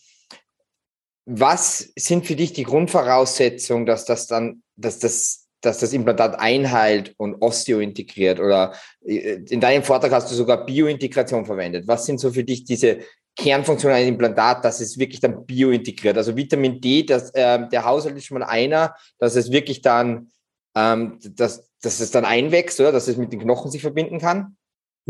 was 1.31 1.93
sind 1.95 2.27
für 2.27 2.37
dich 2.37 2.55
die 2.55 2.63
Grundvoraussetzungen, 2.63 3.85
dass 3.85 4.07
das 4.07 4.27
dann, 4.27 4.63
dass 4.77 4.99
das 4.99 5.49
dass 5.61 5.79
das 5.79 5.93
Implantat 5.93 6.39
einheilt 6.39 7.15
und 7.17 7.43
Osteo 7.43 7.81
integriert 7.81 8.39
oder 8.39 8.75
äh, 9.05 9.41
in 9.49 9.61
deinem 9.61 9.83
Vortrag 9.83 10.13
hast 10.13 10.31
du 10.31 10.35
sogar 10.37 10.65
Biointegration 10.65 11.45
verwendet. 11.45 11.89
Was 11.89 12.07
sind 12.07 12.21
so 12.21 12.31
für 12.31 12.45
dich 12.45 12.65
diese 12.65 12.99
Kernfunktionen 13.37 13.97
eines 13.97 14.09
Implantat, 14.09 14.65
dass 14.65 14.81
es 14.81 14.99
wirklich 14.99 15.21
dann 15.21 15.45
biointegriert? 15.47 16.17
Also 16.17 16.37
Vitamin 16.37 16.81
D, 16.81 17.03
das, 17.03 17.31
äh, 17.31 17.69
der 17.69 17.85
Haushalt 17.85 18.17
ist 18.17 18.27
schon 18.27 18.39
mal 18.39 18.47
einer, 18.47 18.95
dass 19.19 19.35
es 19.35 19.51
wirklich 19.51 19.83
dann, 19.83 20.31
ähm, 20.77 21.19
dass, 21.23 21.69
dass 21.83 21.99
es 21.99 22.13
dann 22.13 22.25
einwächst, 22.25 22.79
oder 22.79 22.93
dass 22.93 23.09
es 23.09 23.17
mit 23.17 23.33
den 23.33 23.41
Knochen 23.41 23.71
sich 23.71 23.83
verbinden 23.83 24.21
kann. 24.21 24.57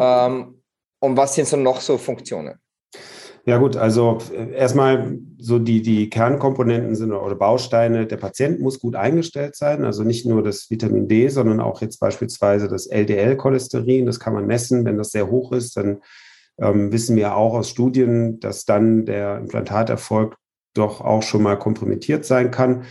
Ähm, 0.01 0.63
und 1.01 1.17
was 1.17 1.35
sind 1.35 1.47
so 1.47 1.59
noch 1.59 1.83
so 1.83 1.99
Funktionen? 1.99 2.59
Ja 3.49 3.57
gut, 3.57 3.79
also 3.79 4.19
äh, 4.37 4.53
erstmal 4.53 5.19
so 5.39 5.59
die, 5.59 5.81
die 5.81 6.11
Kernkomponenten 6.11 6.95
sind 6.95 7.13
oder 7.13 7.35
Bausteine, 7.35 8.07
der 8.07 8.19
Patient 8.19 8.61
muss 8.61 8.79
gut 8.79 8.95
eingestellt 8.95 9.57
sein, 9.57 9.87
also 9.87 10.05
nicht 10.05 10.27
nur 10.27 10.43
das 10.43 10.69
Vitamin 10.69 11.09
D, 11.09 11.29
sondern 11.29 11.59
auch 11.59 11.81
jetzt 11.81 11.99
beispielsweise 11.99 12.69
das 12.69 12.89
LDL-Cholesterin, 12.89 14.05
das 14.05 14.21
kann 14.21 14.35
man 14.35 14.47
messen, 14.47 14.85
wenn 14.85 14.99
das 14.99 15.13
sehr 15.13 15.31
hoch 15.31 15.53
ist, 15.53 15.79
dann 15.79 16.03
ähm, 16.61 16.93
wissen 16.93 17.17
wir 17.17 17.37
auch 17.37 17.55
aus 17.55 17.71
Studien, 17.71 18.39
dass 18.39 18.67
dann 18.67 19.07
der 19.07 19.39
Implantaterfolg 19.39 20.37
doch 20.75 21.01
auch 21.01 21.23
schon 21.23 21.43
mal 21.43 21.59
kompromittiert 21.59 22.27
sein 22.27 22.51
kann. 22.51 22.85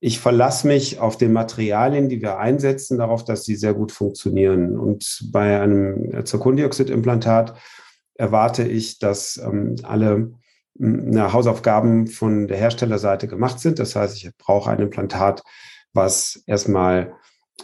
Ich 0.00 0.20
verlasse 0.20 0.66
mich 0.66 1.00
auf 1.00 1.16
den 1.16 1.32
Materialien, 1.32 2.10
die 2.10 2.20
wir 2.20 2.36
einsetzen, 2.36 2.98
darauf, 2.98 3.24
dass 3.24 3.44
sie 3.44 3.56
sehr 3.56 3.72
gut 3.72 3.90
funktionieren. 3.90 4.78
Und 4.78 5.30
bei 5.32 5.58
einem 5.58 6.26
Zirkondioxidimplantat 6.26 7.54
erwarte 8.14 8.64
ich, 8.64 8.98
dass 8.98 9.36
ähm, 9.36 9.76
alle 9.82 10.32
na, 10.74 11.32
Hausaufgaben 11.32 12.06
von 12.06 12.48
der 12.48 12.58
Herstellerseite 12.58 13.28
gemacht 13.28 13.60
sind. 13.60 13.78
Das 13.78 13.94
heißt, 13.94 14.16
ich 14.16 14.30
brauche 14.36 14.70
ein 14.70 14.80
Implantat, 14.80 15.42
was 15.92 16.42
erstmal 16.46 17.14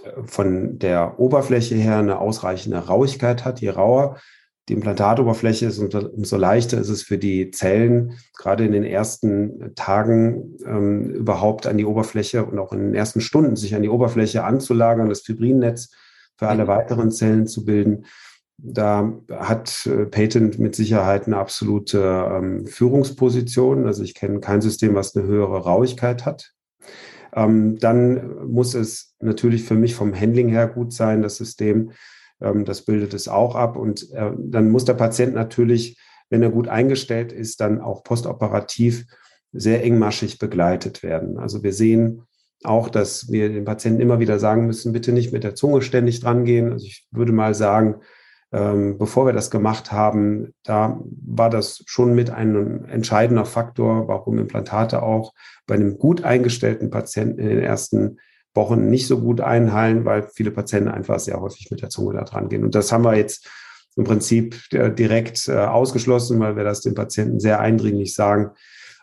äh, 0.04 0.22
von 0.24 0.78
der 0.78 1.18
Oberfläche 1.18 1.74
her 1.74 1.98
eine 1.98 2.18
ausreichende 2.18 2.78
Rauigkeit 2.78 3.44
hat. 3.44 3.60
Je 3.60 3.70
rauer 3.70 4.16
die 4.68 4.74
Implantatoberfläche 4.74 5.66
ist, 5.66 5.80
umso 5.80 6.36
leichter 6.36 6.78
ist 6.78 6.90
es 6.90 7.02
für 7.02 7.18
die 7.18 7.50
Zellen, 7.50 8.18
gerade 8.38 8.64
in 8.64 8.70
den 8.70 8.84
ersten 8.84 9.74
Tagen 9.74 10.58
ähm, 10.64 11.10
überhaupt 11.10 11.66
an 11.66 11.76
die 11.76 11.84
Oberfläche 11.84 12.44
und 12.44 12.56
auch 12.60 12.72
in 12.72 12.78
den 12.78 12.94
ersten 12.94 13.20
Stunden 13.20 13.56
sich 13.56 13.74
an 13.74 13.82
die 13.82 13.88
Oberfläche 13.88 14.44
anzulagern, 14.44 15.08
das 15.08 15.22
Fibrinnetz 15.22 15.90
für 16.36 16.46
alle 16.46 16.64
mhm. 16.64 16.68
weiteren 16.68 17.10
Zellen 17.10 17.48
zu 17.48 17.64
bilden. 17.64 18.04
Da 18.62 19.12
hat 19.30 19.86
äh, 19.86 20.06
Patent 20.06 20.58
mit 20.58 20.74
Sicherheit 20.74 21.26
eine 21.26 21.38
absolute 21.38 22.28
ähm, 22.30 22.66
Führungsposition. 22.66 23.86
Also 23.86 24.02
ich 24.02 24.14
kenne 24.14 24.40
kein 24.40 24.60
System, 24.60 24.94
was 24.94 25.16
eine 25.16 25.26
höhere 25.26 25.64
Rauigkeit 25.64 26.26
hat. 26.26 26.52
Ähm, 27.34 27.78
dann 27.78 28.48
muss 28.50 28.74
es 28.74 29.14
natürlich 29.20 29.64
für 29.64 29.74
mich 29.74 29.94
vom 29.94 30.18
Handling 30.18 30.48
her 30.48 30.68
gut 30.68 30.92
sein, 30.92 31.22
das 31.22 31.36
System. 31.36 31.92
Ähm, 32.40 32.64
das 32.64 32.82
bildet 32.82 33.14
es 33.14 33.28
auch 33.28 33.54
ab. 33.54 33.76
Und 33.76 34.10
äh, 34.12 34.32
dann 34.36 34.70
muss 34.70 34.84
der 34.84 34.94
Patient 34.94 35.34
natürlich, 35.34 35.98
wenn 36.28 36.42
er 36.42 36.50
gut 36.50 36.68
eingestellt 36.68 37.32
ist, 37.32 37.60
dann 37.60 37.80
auch 37.80 38.04
postoperativ 38.04 39.06
sehr 39.52 39.82
engmaschig 39.82 40.38
begleitet 40.38 41.02
werden. 41.02 41.38
Also 41.38 41.62
wir 41.62 41.72
sehen 41.72 42.22
auch, 42.62 42.88
dass 42.88 43.30
wir 43.30 43.48
den 43.48 43.64
Patienten 43.64 44.00
immer 44.00 44.20
wieder 44.20 44.38
sagen 44.38 44.66
müssen, 44.66 44.92
bitte 44.92 45.12
nicht 45.12 45.32
mit 45.32 45.44
der 45.44 45.54
Zunge 45.54 45.82
ständig 45.82 46.20
dran 46.20 46.44
gehen. 46.44 46.72
Also 46.72 46.86
ich 46.86 47.08
würde 47.10 47.32
mal 47.32 47.54
sagen, 47.54 47.96
ähm, 48.52 48.98
bevor 48.98 49.26
wir 49.26 49.32
das 49.32 49.50
gemacht 49.50 49.92
haben, 49.92 50.54
da 50.64 51.00
war 51.24 51.50
das 51.50 51.82
schon 51.86 52.14
mit 52.14 52.30
ein 52.30 52.84
entscheidender 52.86 53.44
Faktor, 53.44 54.08
warum 54.08 54.38
Implantate 54.38 55.02
auch 55.02 55.32
bei 55.66 55.74
einem 55.74 55.98
gut 55.98 56.24
eingestellten 56.24 56.90
Patienten 56.90 57.38
in 57.38 57.48
den 57.48 57.62
ersten 57.62 58.18
Wochen 58.54 58.90
nicht 58.90 59.06
so 59.06 59.20
gut 59.20 59.40
einheilen, 59.40 60.04
weil 60.04 60.28
viele 60.34 60.50
Patienten 60.50 60.90
einfach 60.90 61.20
sehr 61.20 61.40
häufig 61.40 61.70
mit 61.70 61.82
der 61.82 61.90
Zunge 61.90 62.14
da 62.14 62.24
dran 62.24 62.48
gehen. 62.48 62.64
Und 62.64 62.74
das 62.74 62.90
haben 62.90 63.04
wir 63.04 63.16
jetzt 63.16 63.48
im 63.96 64.04
Prinzip 64.04 64.56
äh, 64.72 64.90
direkt 64.90 65.48
äh, 65.48 65.56
ausgeschlossen, 65.56 66.40
weil 66.40 66.56
wir 66.56 66.64
das 66.64 66.80
den 66.80 66.94
Patienten 66.94 67.38
sehr 67.38 67.60
eindringlich 67.60 68.14
sagen. 68.14 68.50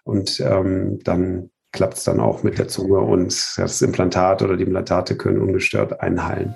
Und 0.04 0.42
ähm, 0.42 1.00
dann 1.04 1.52
klappt 1.72 1.98
es 1.98 2.04
dann 2.04 2.20
auch 2.20 2.44
mit 2.44 2.58
der 2.58 2.68
Zunge 2.68 3.00
und 3.00 3.54
das 3.58 3.82
Implantat 3.82 4.42
oder 4.42 4.58
die 4.58 4.64
Implantate 4.64 5.16
können 5.16 5.42
ungestört 5.42 6.02
einheilen. 6.02 6.56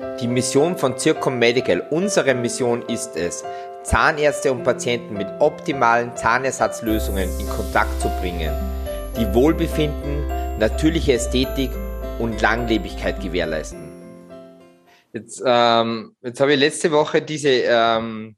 Die 0.00 0.28
Mission 0.28 0.78
von 0.78 0.98
Circom 0.98 1.38
Medical, 1.38 1.86
unsere 1.90 2.34
Mission 2.34 2.80
ist 2.88 3.16
es, 3.16 3.44
Zahnärzte 3.82 4.50
und 4.50 4.64
Patienten 4.64 5.12
mit 5.12 5.26
optimalen 5.40 6.16
Zahnersatzlösungen 6.16 7.28
in 7.38 7.46
Kontakt 7.48 8.00
zu 8.00 8.08
bringen, 8.20 8.50
die 9.18 9.34
Wohlbefinden, 9.34 10.26
natürliche 10.58 11.12
Ästhetik 11.12 11.70
und 12.18 12.40
Langlebigkeit 12.40 13.20
gewährleisten. 13.20 13.90
Jetzt, 15.12 15.42
ähm, 15.44 16.16
jetzt 16.22 16.40
habe 16.40 16.54
ich 16.54 16.60
letzte 16.60 16.92
Woche 16.92 17.20
diese, 17.20 17.50
ähm, 17.50 18.36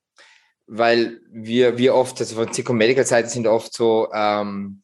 weil 0.66 1.20
wir, 1.30 1.78
wir 1.78 1.94
oft, 1.94 2.18
also 2.18 2.34
von 2.34 2.52
Circom 2.52 2.76
Medical 2.76 3.06
Seite 3.06 3.28
sind 3.28 3.46
oft 3.46 3.72
so, 3.72 4.08
ähm, 4.12 4.82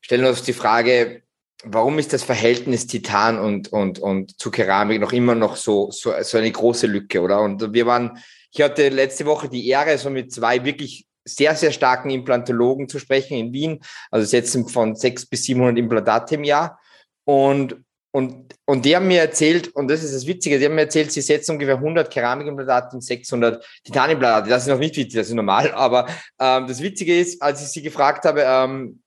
stellen 0.00 0.24
uns 0.26 0.44
die 0.44 0.52
Frage, 0.52 1.22
warum 1.64 1.98
ist 1.98 2.12
das 2.12 2.22
Verhältnis 2.22 2.86
Titan 2.86 3.38
und, 3.38 3.72
und, 3.72 3.98
und 3.98 4.38
zu 4.40 4.50
Keramik 4.50 5.00
noch 5.00 5.12
immer 5.12 5.34
noch 5.34 5.56
so, 5.56 5.90
so, 5.90 6.12
so 6.22 6.38
eine 6.38 6.50
große 6.50 6.86
Lücke, 6.86 7.20
oder? 7.20 7.40
Und 7.40 7.72
wir 7.72 7.86
waren, 7.86 8.18
ich 8.52 8.62
hatte 8.62 8.88
letzte 8.88 9.26
Woche 9.26 9.48
die 9.48 9.68
Ehre, 9.68 9.96
so 9.98 10.10
mit 10.10 10.32
zwei 10.32 10.64
wirklich 10.64 11.06
sehr, 11.24 11.54
sehr 11.54 11.72
starken 11.72 12.10
Implantologen 12.10 12.88
zu 12.88 12.98
sprechen 12.98 13.36
in 13.36 13.52
Wien. 13.52 13.80
Also 14.10 14.26
setzen 14.26 14.68
von 14.68 14.96
sechs 14.96 15.26
bis 15.26 15.44
700 15.44 15.78
Implantate 15.78 16.36
im 16.36 16.44
Jahr. 16.44 16.80
Und, 17.24 17.76
und, 18.12 18.54
und 18.64 18.84
die 18.84 18.96
haben 18.96 19.06
mir 19.06 19.20
erzählt, 19.20 19.68
und 19.68 19.88
das 19.88 20.02
ist 20.02 20.14
das 20.14 20.26
Witzige, 20.26 20.58
die 20.58 20.64
haben 20.64 20.74
mir 20.74 20.82
erzählt, 20.82 21.12
sie 21.12 21.20
setzen 21.20 21.52
ungefähr 21.52 21.76
100 21.76 22.10
Keramikimplantate 22.10 22.96
und 22.96 23.02
600 23.02 23.64
Titanimplantate. 23.84 24.48
Das 24.48 24.62
ist 24.62 24.68
noch 24.68 24.78
nicht 24.78 24.96
witzig, 24.96 25.14
das 25.14 25.28
ist 25.28 25.34
normal. 25.34 25.72
Aber 25.72 26.06
ähm, 26.40 26.66
das 26.66 26.82
Witzige 26.82 27.18
ist, 27.18 27.40
als 27.42 27.62
ich 27.62 27.68
sie 27.68 27.82
gefragt 27.82 28.24
habe, 28.24 28.42
ähm, 28.44 29.02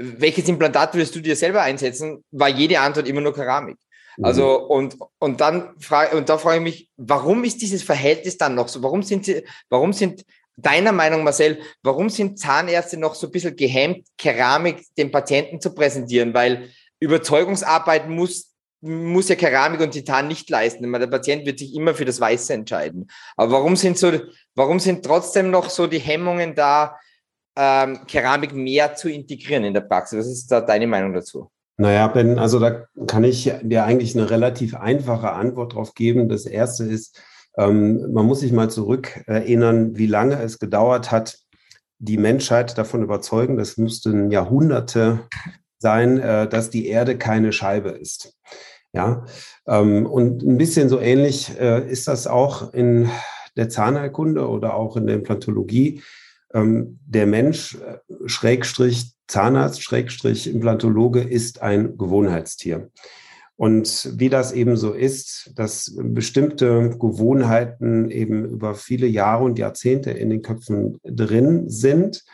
welches 0.00 0.48
Implantat 0.48 0.94
würdest 0.94 1.14
du 1.14 1.20
dir 1.20 1.36
selber 1.36 1.62
einsetzen, 1.62 2.24
war 2.30 2.48
jede 2.48 2.80
Antwort 2.80 3.06
immer 3.06 3.20
nur 3.20 3.34
Keramik. 3.34 3.76
Mhm. 4.16 4.24
Also, 4.24 4.56
und, 4.66 4.96
und 5.18 5.40
dann 5.40 5.74
frage, 5.78 6.16
und 6.16 6.28
da 6.28 6.38
frage 6.38 6.56
ich 6.56 6.62
mich, 6.62 6.90
warum 6.96 7.44
ist 7.44 7.60
dieses 7.60 7.82
Verhältnis 7.82 8.38
dann 8.38 8.54
noch 8.54 8.68
so? 8.68 8.82
Warum 8.82 9.02
sind 9.02 9.26
sie, 9.26 9.44
warum 9.68 9.92
sind 9.92 10.24
deiner 10.56 10.92
Meinung, 10.92 11.22
Marcel, 11.22 11.60
warum 11.82 12.08
sind 12.08 12.38
Zahnärzte 12.38 12.96
noch 12.96 13.14
so 13.14 13.26
ein 13.26 13.32
bisschen 13.32 13.56
gehemmt, 13.56 14.06
Keramik 14.16 14.84
dem 14.96 15.10
Patienten 15.10 15.60
zu 15.60 15.74
präsentieren? 15.74 16.32
Weil 16.32 16.70
Überzeugungsarbeit 16.98 18.08
muss, 18.08 18.54
muss 18.80 19.28
ja 19.28 19.36
Keramik 19.36 19.80
und 19.80 19.90
Titan 19.90 20.28
nicht 20.28 20.48
leisten. 20.48 20.90
Der 20.90 21.06
Patient 21.06 21.44
wird 21.44 21.58
sich 21.58 21.74
immer 21.74 21.94
für 21.94 22.06
das 22.06 22.20
Weiße 22.20 22.54
entscheiden. 22.54 23.10
Aber 23.36 23.52
warum 23.52 23.76
sind 23.76 23.98
so, 23.98 24.12
warum 24.54 24.80
sind 24.80 25.04
trotzdem 25.04 25.50
noch 25.50 25.68
so 25.68 25.86
die 25.86 25.98
Hemmungen 25.98 26.54
da, 26.54 26.96
ähm, 27.56 28.00
Keramik 28.06 28.54
mehr 28.54 28.94
zu 28.94 29.10
integrieren 29.10 29.64
in 29.64 29.74
der 29.74 29.82
Praxis. 29.82 30.18
Was 30.18 30.26
ist 30.26 30.50
da 30.50 30.60
deine 30.60 30.86
Meinung 30.86 31.12
dazu? 31.12 31.50
Naja, 31.76 32.08
Ben, 32.08 32.38
also 32.38 32.58
da 32.58 32.84
kann 33.06 33.24
ich 33.24 33.52
dir 33.62 33.84
eigentlich 33.84 34.14
eine 34.14 34.28
relativ 34.28 34.74
einfache 34.74 35.32
Antwort 35.32 35.74
drauf 35.74 35.94
geben. 35.94 36.28
Das 36.28 36.44
erste 36.44 36.84
ist, 36.84 37.18
ähm, 37.56 38.12
man 38.12 38.26
muss 38.26 38.40
sich 38.40 38.52
mal 38.52 38.70
zurück 38.70 39.22
erinnern, 39.26 39.96
wie 39.96 40.06
lange 40.06 40.40
es 40.42 40.58
gedauert 40.58 41.10
hat, 41.10 41.38
die 41.98 42.18
Menschheit 42.18 42.76
davon 42.78 43.02
überzeugen, 43.02 43.56
das 43.56 43.76
müssten 43.76 44.30
Jahrhunderte 44.30 45.26
sein, 45.78 46.18
äh, 46.18 46.48
dass 46.48 46.70
die 46.70 46.86
Erde 46.86 47.18
keine 47.18 47.52
Scheibe 47.52 47.90
ist. 47.90 48.34
Ja, 48.92 49.24
ähm, 49.66 50.06
und 50.06 50.42
ein 50.42 50.58
bisschen 50.58 50.88
so 50.88 50.98
ähnlich 50.98 51.58
äh, 51.60 51.88
ist 51.88 52.08
das 52.08 52.26
auch 52.26 52.74
in 52.74 53.08
der 53.56 53.68
Zahnheilkunde 53.68 54.48
oder 54.48 54.74
auch 54.74 54.96
in 54.96 55.06
der 55.06 55.16
Implantologie 55.16 56.02
ähm, 56.52 56.98
der 57.06 57.26
Mensch, 57.26 57.76
äh, 57.76 57.98
Schrägstrich 58.26 59.12
Zahnarzt, 59.28 59.82
Schrägstrich 59.82 60.52
Implantologe, 60.52 61.20
ist 61.20 61.62
ein 61.62 61.96
Gewohnheitstier. 61.96 62.90
Und 63.56 64.10
wie 64.16 64.30
das 64.30 64.52
eben 64.52 64.76
so 64.76 64.92
ist, 64.92 65.52
dass 65.54 65.94
bestimmte 65.94 66.96
Gewohnheiten 66.98 68.10
eben 68.10 68.46
über 68.46 68.74
viele 68.74 69.06
Jahre 69.06 69.44
und 69.44 69.58
Jahrzehnte 69.58 70.12
in 70.12 70.30
den 70.30 70.40
Köpfen 70.40 70.98
drin 71.04 71.68
sind. 71.68 72.24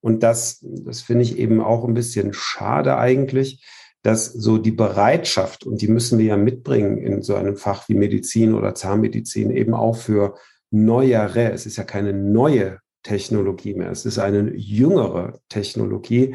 Und 0.00 0.22
das, 0.22 0.60
das 0.62 1.02
finde 1.02 1.22
ich 1.22 1.38
eben 1.38 1.60
auch 1.60 1.84
ein 1.84 1.92
bisschen 1.92 2.32
schade 2.32 2.96
eigentlich, 2.96 3.62
dass 4.02 4.24
so 4.26 4.56
die 4.56 4.70
Bereitschaft, 4.70 5.64
und 5.66 5.82
die 5.82 5.88
müssen 5.88 6.18
wir 6.18 6.26
ja 6.26 6.36
mitbringen 6.36 6.96
in 6.96 7.22
so 7.22 7.34
einem 7.34 7.56
Fach 7.56 7.88
wie 7.88 7.94
Medizin 7.94 8.54
oder 8.54 8.74
Zahnmedizin, 8.74 9.50
eben 9.50 9.74
auch 9.74 9.96
für 9.96 10.34
neuere, 10.70 11.52
es 11.52 11.66
ist 11.66 11.76
ja 11.76 11.84
keine 11.84 12.12
neue 12.12 12.78
Technologie 13.04 13.74
mehr. 13.74 13.92
Es 13.92 14.04
ist 14.04 14.18
eine 14.18 14.52
jüngere 14.56 15.38
Technologie, 15.48 16.34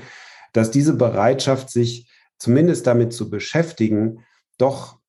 dass 0.54 0.72
diese 0.72 0.96
Bereitschaft, 0.96 1.70
sich 1.70 2.10
zumindest 2.38 2.88
damit 2.88 3.12
zu 3.12 3.30
beschäftigen, 3.30 4.24
doch 4.58 5.00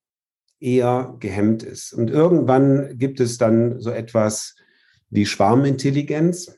eher 0.58 1.14
gehemmt 1.20 1.62
ist. 1.62 1.92
Und 1.92 2.10
irgendwann 2.10 2.98
gibt 2.98 3.20
es 3.20 3.38
dann 3.38 3.80
so 3.80 3.90
etwas 3.90 4.56
wie 5.08 5.26
Schwarmintelligenz. 5.26 6.56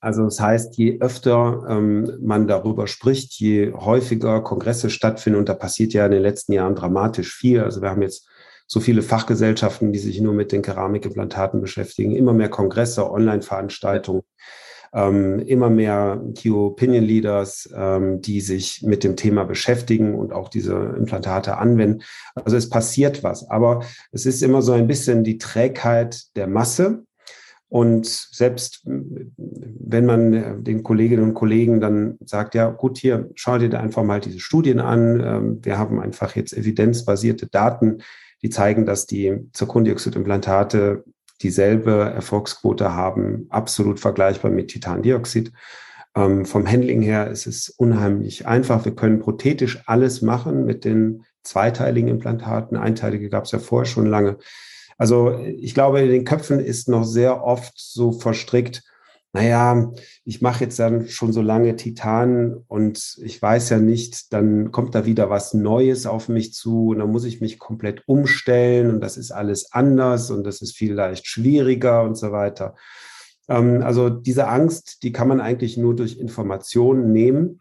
Also 0.00 0.24
das 0.24 0.40
heißt, 0.40 0.76
je 0.76 0.98
öfter 1.00 1.64
ähm, 1.68 2.18
man 2.20 2.48
darüber 2.48 2.88
spricht, 2.88 3.38
je 3.38 3.72
häufiger 3.72 4.42
Kongresse 4.42 4.90
stattfinden, 4.90 5.38
und 5.38 5.48
da 5.48 5.54
passiert 5.54 5.92
ja 5.92 6.04
in 6.04 6.12
den 6.12 6.22
letzten 6.22 6.52
Jahren 6.52 6.74
dramatisch 6.74 7.34
viel. 7.34 7.60
Also 7.60 7.82
wir 7.82 7.90
haben 7.90 8.02
jetzt 8.02 8.28
so 8.66 8.80
viele 8.80 9.02
Fachgesellschaften, 9.02 9.92
die 9.92 9.98
sich 9.98 10.20
nur 10.20 10.34
mit 10.34 10.52
den 10.52 10.62
Keramikimplantaten 10.62 11.60
beschäftigen, 11.60 12.16
immer 12.16 12.32
mehr 12.32 12.48
Kongresse, 12.48 13.10
Online-Veranstaltungen, 13.10 14.22
ähm, 14.94 15.40
immer 15.40 15.70
mehr 15.70 16.22
Key 16.34 16.50
Opinion 16.50 17.04
Leaders, 17.04 17.68
ähm, 17.74 18.20
die 18.20 18.40
sich 18.40 18.82
mit 18.82 19.04
dem 19.04 19.16
Thema 19.16 19.44
beschäftigen 19.44 20.14
und 20.14 20.32
auch 20.32 20.48
diese 20.48 20.74
Implantate 20.74 21.56
anwenden. 21.56 22.02
Also 22.34 22.56
es 22.56 22.68
passiert 22.68 23.22
was, 23.22 23.48
aber 23.48 23.82
es 24.10 24.26
ist 24.26 24.42
immer 24.42 24.62
so 24.62 24.72
ein 24.72 24.86
bisschen 24.86 25.24
die 25.24 25.38
Trägheit 25.38 26.36
der 26.36 26.46
Masse. 26.46 27.04
Und 27.68 28.04
selbst 28.04 28.82
wenn 28.84 30.04
man 30.04 30.62
den 30.62 30.82
Kolleginnen 30.82 31.24
und 31.24 31.32
Kollegen 31.32 31.80
dann 31.80 32.18
sagt, 32.22 32.54
ja 32.54 32.68
gut, 32.68 32.98
hier, 32.98 33.30
schau 33.34 33.56
dir 33.56 33.80
einfach 33.80 34.02
mal 34.02 34.20
diese 34.20 34.40
Studien 34.40 34.78
an. 34.78 35.22
Ähm, 35.24 35.58
wir 35.62 35.78
haben 35.78 35.98
einfach 35.98 36.36
jetzt 36.36 36.52
evidenzbasierte 36.52 37.46
Daten, 37.46 38.02
die 38.42 38.50
zeigen, 38.50 38.86
dass 38.86 39.06
die 39.06 39.48
Zirkondioxidimplantate 39.52 41.04
dieselbe 41.42 42.12
Erfolgsquote 42.14 42.94
haben, 42.94 43.46
absolut 43.50 44.00
vergleichbar 44.00 44.50
mit 44.50 44.68
Titandioxid. 44.68 45.52
Ähm, 46.14 46.44
vom 46.44 46.66
Handling 46.66 47.02
her 47.02 47.30
ist 47.30 47.46
es 47.46 47.68
unheimlich 47.70 48.46
einfach. 48.46 48.84
Wir 48.84 48.94
können 48.94 49.20
prothetisch 49.20 49.82
alles 49.86 50.22
machen 50.22 50.64
mit 50.64 50.84
den 50.84 51.24
zweiteiligen 51.42 52.08
Implantaten. 52.08 52.76
Einteilige 52.76 53.28
gab 53.28 53.44
es 53.44 53.52
ja 53.52 53.58
vorher 53.58 53.86
schon 53.86 54.06
lange. 54.06 54.38
Also 54.98 55.38
ich 55.38 55.74
glaube, 55.74 56.00
in 56.00 56.10
den 56.10 56.24
Köpfen 56.24 56.60
ist 56.60 56.88
noch 56.88 57.04
sehr 57.04 57.42
oft 57.42 57.72
so 57.76 58.12
verstrickt, 58.12 58.84
naja, 59.34 59.92
ich 60.24 60.42
mache 60.42 60.64
jetzt 60.64 60.78
dann 60.78 61.08
schon 61.08 61.32
so 61.32 61.40
lange 61.40 61.74
Titan 61.76 62.64
und 62.68 63.16
ich 63.22 63.40
weiß 63.40 63.70
ja 63.70 63.78
nicht, 63.78 64.30
dann 64.34 64.72
kommt 64.72 64.94
da 64.94 65.06
wieder 65.06 65.30
was 65.30 65.54
Neues 65.54 66.04
auf 66.04 66.28
mich 66.28 66.52
zu 66.52 66.88
und 66.88 66.98
dann 66.98 67.10
muss 67.10 67.24
ich 67.24 67.40
mich 67.40 67.58
komplett 67.58 68.02
umstellen 68.06 68.90
und 68.90 69.00
das 69.00 69.16
ist 69.16 69.30
alles 69.30 69.72
anders 69.72 70.30
und 70.30 70.44
das 70.44 70.60
ist 70.60 70.76
vielleicht 70.76 71.26
schwieriger 71.26 72.02
und 72.02 72.16
so 72.16 72.30
weiter. 72.30 72.74
Ähm, 73.48 73.82
also 73.82 74.10
diese 74.10 74.48
Angst, 74.48 75.02
die 75.02 75.12
kann 75.12 75.28
man 75.28 75.40
eigentlich 75.40 75.78
nur 75.78 75.96
durch 75.96 76.18
Informationen 76.18 77.10
nehmen 77.10 77.60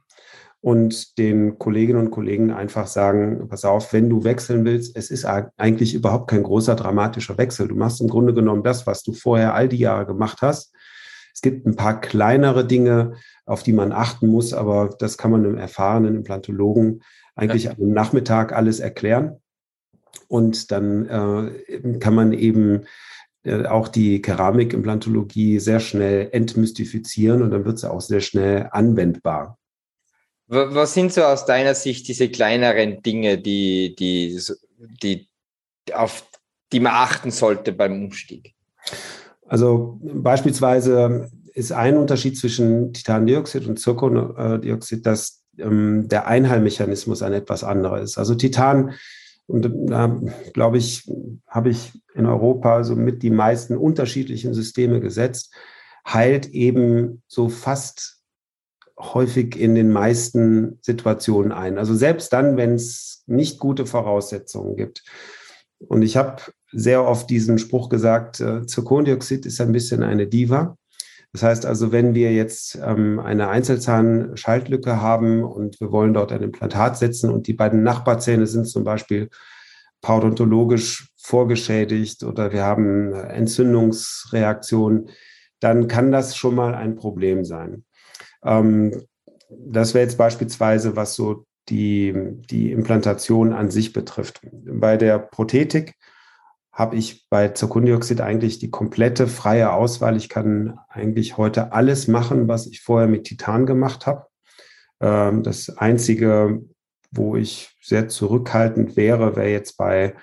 und 0.59 1.17
den 1.17 1.57
Kolleginnen 1.57 2.01
und 2.01 2.11
Kollegen 2.11 2.51
einfach 2.51 2.85
sagen, 2.85 3.47
pass 3.47 3.63
auf, 3.63 3.93
wenn 3.93 4.09
du 4.09 4.25
wechseln 4.25 4.65
willst, 4.65 4.97
es 4.97 5.09
ist 5.09 5.23
eigentlich 5.23 5.93
überhaupt 5.93 6.29
kein 6.29 6.43
großer 6.43 6.75
dramatischer 6.75 7.37
Wechsel. 7.37 7.69
Du 7.69 7.75
machst 7.75 8.01
im 8.01 8.09
Grunde 8.09 8.33
genommen 8.33 8.61
das, 8.61 8.85
was 8.85 9.03
du 9.03 9.13
vorher 9.13 9.55
all 9.55 9.69
die 9.69 9.77
Jahre 9.79 10.05
gemacht 10.05 10.39
hast 10.41 10.73
es 11.33 11.41
gibt 11.41 11.65
ein 11.65 11.75
paar 11.75 12.01
kleinere 12.01 12.65
Dinge, 12.65 13.15
auf 13.45 13.63
die 13.63 13.73
man 13.73 13.91
achten 13.91 14.27
muss, 14.27 14.53
aber 14.53 14.95
das 15.00 15.17
kann 15.17 15.31
man 15.31 15.45
einem 15.45 15.57
erfahrenen 15.57 16.15
Implantologen 16.15 17.03
eigentlich 17.35 17.65
ja. 17.65 17.71
am 17.71 17.91
Nachmittag 17.91 18.53
alles 18.53 18.79
erklären. 18.79 19.38
Und 20.27 20.71
dann 20.71 21.07
äh, 21.07 21.97
kann 22.00 22.15
man 22.15 22.33
eben 22.33 22.85
äh, 23.43 23.65
auch 23.65 23.88
die 23.88 24.21
Keramikimplantologie 24.21 25.59
sehr 25.59 25.79
schnell 25.79 26.29
entmystifizieren 26.31 27.41
und 27.41 27.51
dann 27.51 27.65
wird 27.65 27.79
sie 27.79 27.89
auch 27.89 28.01
sehr 28.01 28.21
schnell 28.21 28.69
anwendbar. 28.71 29.57
Was 30.47 30.93
sind 30.93 31.13
so 31.13 31.23
aus 31.23 31.45
deiner 31.45 31.75
Sicht 31.75 32.09
diese 32.09 32.29
kleineren 32.29 33.01
Dinge, 33.01 33.38
die, 33.38 33.95
die, 33.97 34.38
die, 35.01 35.29
auf 35.93 36.29
die 36.73 36.81
man 36.81 36.93
achten 36.93 37.31
sollte 37.31 37.71
beim 37.71 38.03
Umstieg? 38.03 38.53
Also 39.51 40.00
beispielsweise 40.01 41.29
ist 41.53 41.74
ein 41.74 41.98
Unterschied 41.98 42.38
zwischen 42.38 42.93
Titandioxid 42.93 43.67
und 43.67 43.81
Zirkondioxid, 43.81 45.05
dass 45.05 45.43
ähm, 45.58 46.08
der 46.08 46.25
Einheilmechanismus 46.27 47.22
ein 47.22 47.34
etwas 47.34 47.65
anderer 47.65 48.00
ist. 48.00 48.17
Also 48.17 48.34
Titan, 48.36 48.93
und 49.48 49.70
da 49.89 50.22
glaube 50.53 50.77
ich, 50.77 51.05
habe 51.48 51.70
ich 51.70 51.91
in 52.15 52.27
Europa 52.27 52.86
so 52.86 52.96
mit 52.96 53.24
die 53.24 53.29
meisten 53.29 53.75
unterschiedlichen 53.75 54.53
Systeme 54.53 55.01
gesetzt, 55.01 55.53
heilt 56.08 56.48
eben 56.51 57.22
so 57.27 57.50
fast 57.50 58.22
häufig 58.98 59.60
in 59.60 59.75
den 59.75 59.91
meisten 59.91 60.79
Situationen 60.79 61.51
ein. 61.51 61.77
Also 61.77 61.94
selbst 61.94 62.31
dann, 62.31 62.55
wenn 62.55 62.75
es 62.75 63.25
nicht 63.27 63.59
gute 63.59 63.85
Voraussetzungen 63.85 64.77
gibt. 64.77 65.03
Und 65.77 66.03
ich 66.03 66.16
habe 66.16 66.42
sehr 66.72 67.05
oft 67.05 67.29
diesen 67.29 67.57
Spruch 67.57 67.90
gesagt, 67.90 68.40
äh, 68.40 68.66
Zirkondioxid 68.66 69.46
ist 69.46 69.60
ein 69.62 69.72
bisschen 69.72 70.03
eine 70.03 70.27
Diva. 70.27 70.77
Das 71.34 71.44
heißt 71.44 71.66
also, 71.66 71.92
wenn 71.92 72.14
wir 72.14 72.34
jetzt 72.34 72.77
ähm, 72.84 73.20
eine 73.20 73.50
Einzelzahnschaltlücke 73.50 75.01
haben 75.01 75.44
und 75.44 75.79
wir 75.79 75.92
wollen 75.92 76.14
dort 76.14 76.31
ein 76.31 76.44
Implantat 76.44 76.98
setzen 76.98 77.29
und 77.29 77.48
die 77.48 77.53
beiden 77.53 77.84
Nachbarzähne 77.84 78.48
sind 78.48 78.66
zum 78.66 78.84
Beispiel 78.84 79.29
parodontologisch 80.01 81.10
vorgeschädigt 81.18 82.24
oder 82.24 82.51
wir 82.51 82.64
haben 82.64 83.14
Entzündungsreaktionen, 83.14 85.10
dann 85.60 85.88
kann 85.88 86.12
das 86.12 86.36
schon 86.36 86.55
mal 86.55 86.74
ein 86.74 86.96
Problem 86.96 87.46
sein. 87.46 87.86
Ähm, 88.44 89.03
das 89.50 89.94
wäre 89.94 90.03
jetzt 90.03 90.18
beispielsweise, 90.18 90.96
was 90.96 91.16
so 91.16 91.46
die, 91.70 92.14
die 92.50 92.72
Implantation 92.72 93.53
an 93.53 93.70
sich 93.70 93.94
betrifft. 93.94 94.42
Bei 94.51 94.98
der 94.98 95.20
Prothetik 95.20 95.94
habe 96.72 96.96
ich 96.96 97.27
bei 97.29 97.50
Zirkondioxid 97.50 98.22
eigentlich 98.22 98.60
die 98.60 98.72
komplette 98.72 99.27
freie 99.27 99.74
Auswahl. 99.74 100.16
Ich 100.16 100.29
kann 100.29 100.79
eigentlich 100.88 101.36
heute 101.38 101.74
alles 101.74 102.07
machen, 102.07 102.48
was 102.48 102.68
ich 102.68 102.81
vorher 102.81 103.10
mit 103.10 103.25
Titan 103.25 103.66
gemacht 103.66 104.07
habe. 104.07 104.27
Ähm, 105.01 105.44
das 105.44 105.77
Einzige, 105.77 106.62
wo 107.12 107.36
ich 107.36 107.75
sehr 107.81 108.07
zurückhaltend 108.07 108.96
wäre, 108.96 109.36
wäre 109.36 109.50
jetzt 109.50 109.75
bei 109.77 110.16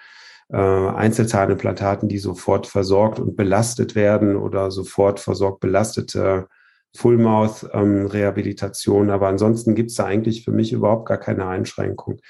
äh, 0.50 0.56
Einzelzahnimplantaten, 0.56 2.08
die 2.08 2.16
sofort 2.18 2.66
versorgt 2.66 3.20
und 3.20 3.36
belastet 3.36 3.94
werden 3.94 4.36
oder 4.36 4.70
sofort 4.70 5.20
versorgt 5.20 5.60
belastete 5.60 6.48
Full-Mouth-Rehabilitation. 6.96 9.10
Aber 9.10 9.28
ansonsten 9.28 9.74
gibt 9.74 9.90
es 9.90 9.96
da 9.96 10.06
eigentlich 10.06 10.42
für 10.44 10.52
mich 10.52 10.72
überhaupt 10.72 11.04
gar 11.06 11.18
keine 11.18 11.46
Einschränkung. 11.46 12.20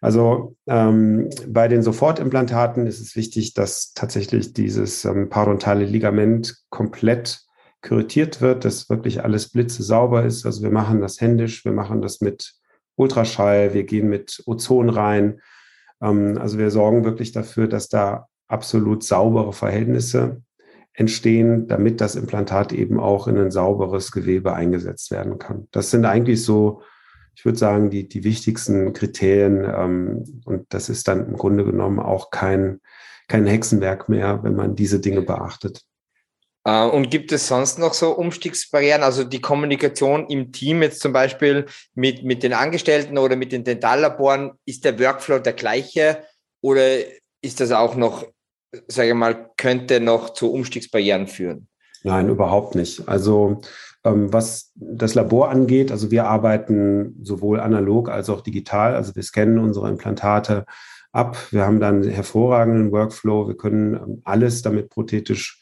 Also 0.00 0.56
ähm, 0.66 1.30
bei 1.46 1.68
den 1.68 1.82
Sofortimplantaten 1.82 2.86
ist 2.86 3.00
es 3.00 3.16
wichtig, 3.16 3.54
dass 3.54 3.92
tatsächlich 3.94 4.52
dieses 4.52 5.04
ähm, 5.04 5.28
parodontale 5.28 5.84
Ligament 5.84 6.56
komplett 6.70 7.40
kuratiert 7.82 8.40
wird, 8.40 8.64
dass 8.64 8.90
wirklich 8.90 9.22
alles 9.22 9.50
blitzesauber 9.50 10.24
ist. 10.24 10.44
Also 10.44 10.62
wir 10.62 10.70
machen 10.70 11.00
das 11.00 11.20
händisch, 11.20 11.64
wir 11.64 11.72
machen 11.72 12.02
das 12.02 12.20
mit 12.20 12.54
Ultraschall, 12.96 13.74
wir 13.74 13.84
gehen 13.84 14.08
mit 14.08 14.42
Ozon 14.46 14.88
rein. 14.88 15.40
Ähm, 16.02 16.38
also 16.38 16.58
wir 16.58 16.70
sorgen 16.70 17.04
wirklich 17.04 17.32
dafür, 17.32 17.68
dass 17.68 17.88
da 17.88 18.26
absolut 18.48 19.04
saubere 19.04 19.52
Verhältnisse 19.52 20.42
entstehen, 20.92 21.68
damit 21.68 22.00
das 22.00 22.16
Implantat 22.16 22.72
eben 22.72 22.98
auch 22.98 23.28
in 23.28 23.38
ein 23.38 23.52
sauberes 23.52 24.10
Gewebe 24.10 24.54
eingesetzt 24.54 25.10
werden 25.12 25.38
kann. 25.38 25.68
Das 25.70 25.90
sind 25.90 26.04
eigentlich 26.04 26.42
so 26.42 26.82
ich 27.38 27.44
würde 27.44 27.56
sagen, 27.56 27.88
die, 27.88 28.08
die 28.08 28.24
wichtigsten 28.24 28.92
Kriterien. 28.92 29.64
Ähm, 29.64 30.42
und 30.44 30.66
das 30.70 30.88
ist 30.88 31.06
dann 31.06 31.24
im 31.24 31.36
Grunde 31.36 31.64
genommen 31.64 32.00
auch 32.00 32.32
kein, 32.32 32.80
kein 33.28 33.46
Hexenwerk 33.46 34.08
mehr, 34.08 34.42
wenn 34.42 34.56
man 34.56 34.74
diese 34.74 34.98
Dinge 34.98 35.22
beachtet. 35.22 35.84
Äh, 36.64 36.86
und 36.86 37.10
gibt 37.10 37.30
es 37.30 37.46
sonst 37.46 37.78
noch 37.78 37.94
so 37.94 38.10
Umstiegsbarrieren, 38.10 39.04
also 39.04 39.22
die 39.22 39.40
Kommunikation 39.40 40.26
im 40.26 40.50
Team 40.50 40.82
jetzt 40.82 41.00
zum 41.00 41.12
Beispiel 41.12 41.66
mit, 41.94 42.24
mit 42.24 42.42
den 42.42 42.54
Angestellten 42.54 43.18
oder 43.18 43.36
mit 43.36 43.52
den 43.52 43.62
Dentallaboren, 43.62 44.54
ist 44.66 44.84
der 44.84 44.98
Workflow 44.98 45.38
der 45.38 45.52
gleiche 45.52 46.24
oder 46.60 46.98
ist 47.40 47.60
das 47.60 47.70
auch 47.70 47.94
noch, 47.94 48.26
sage 48.88 49.10
ich 49.10 49.14
mal, 49.14 49.50
könnte 49.56 50.00
noch 50.00 50.30
zu 50.30 50.52
Umstiegsbarrieren 50.52 51.28
führen? 51.28 51.68
Nein, 52.02 52.28
überhaupt 52.28 52.74
nicht. 52.74 53.08
Also 53.08 53.60
was 54.14 54.72
das 54.74 55.14
Labor 55.14 55.50
angeht, 55.50 55.90
also 55.90 56.10
wir 56.10 56.26
arbeiten 56.26 57.16
sowohl 57.22 57.60
analog 57.60 58.08
als 58.08 58.30
auch 58.30 58.40
digital. 58.40 58.94
Also 58.94 59.14
wir 59.14 59.22
scannen 59.22 59.58
unsere 59.58 59.88
Implantate 59.88 60.64
ab. 61.12 61.36
Wir 61.50 61.64
haben 61.64 61.80
dann 61.80 62.02
hervorragenden 62.04 62.92
Workflow. 62.92 63.48
Wir 63.48 63.56
können 63.56 63.94
ähm, 63.94 64.22
alles 64.24 64.62
damit 64.62 64.90
prothetisch 64.90 65.60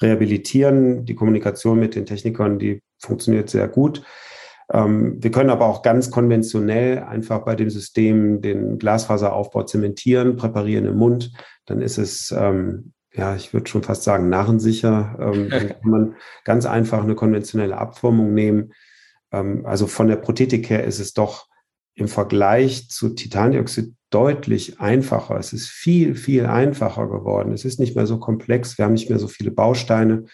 rehabilitieren. 0.00 1.04
Die 1.04 1.14
Kommunikation 1.14 1.78
mit 1.78 1.94
den 1.94 2.06
Technikern, 2.06 2.58
die 2.58 2.82
funktioniert 2.98 3.48
sehr 3.50 3.68
gut. 3.68 4.02
Ähm, 4.72 5.22
wir 5.22 5.30
können 5.30 5.50
aber 5.50 5.66
auch 5.66 5.82
ganz 5.82 6.10
konventionell 6.10 7.00
einfach 7.00 7.44
bei 7.44 7.54
dem 7.54 7.70
System 7.70 8.40
den 8.40 8.78
Glasfaseraufbau 8.78 9.62
zementieren, 9.62 10.36
präparieren 10.36 10.86
im 10.86 10.96
Mund. 10.96 11.32
Dann 11.66 11.80
ist 11.80 11.98
es 11.98 12.34
ja, 13.16 13.34
ich 13.34 13.52
würde 13.52 13.68
schon 13.68 13.82
fast 13.82 14.02
sagen, 14.02 14.28
narrensicher. 14.28 15.16
Ähm, 15.20 15.48
dann 15.50 15.68
kann 15.68 15.90
man 15.90 16.14
ganz 16.44 16.66
einfach 16.66 17.02
eine 17.02 17.14
konventionelle 17.14 17.78
Abformung 17.78 18.34
nehmen. 18.34 18.72
Ähm, 19.32 19.64
also 19.66 19.86
von 19.86 20.08
der 20.08 20.16
Prothetik 20.16 20.68
her 20.70 20.84
ist 20.84 21.00
es 21.00 21.14
doch 21.14 21.48
im 21.94 22.08
Vergleich 22.08 22.90
zu 22.90 23.10
Titandioxid 23.10 23.94
deutlich 24.10 24.80
einfacher. 24.80 25.36
Es 25.38 25.52
ist 25.52 25.68
viel, 25.68 26.14
viel 26.14 26.46
einfacher 26.46 27.08
geworden. 27.08 27.52
Es 27.52 27.64
ist 27.64 27.80
nicht 27.80 27.96
mehr 27.96 28.06
so 28.06 28.18
komplex. 28.18 28.78
Wir 28.78 28.84
haben 28.84 28.92
nicht 28.92 29.08
mehr 29.08 29.18
so 29.18 29.28
viele 29.28 29.50
Bausteine. 29.50 30.26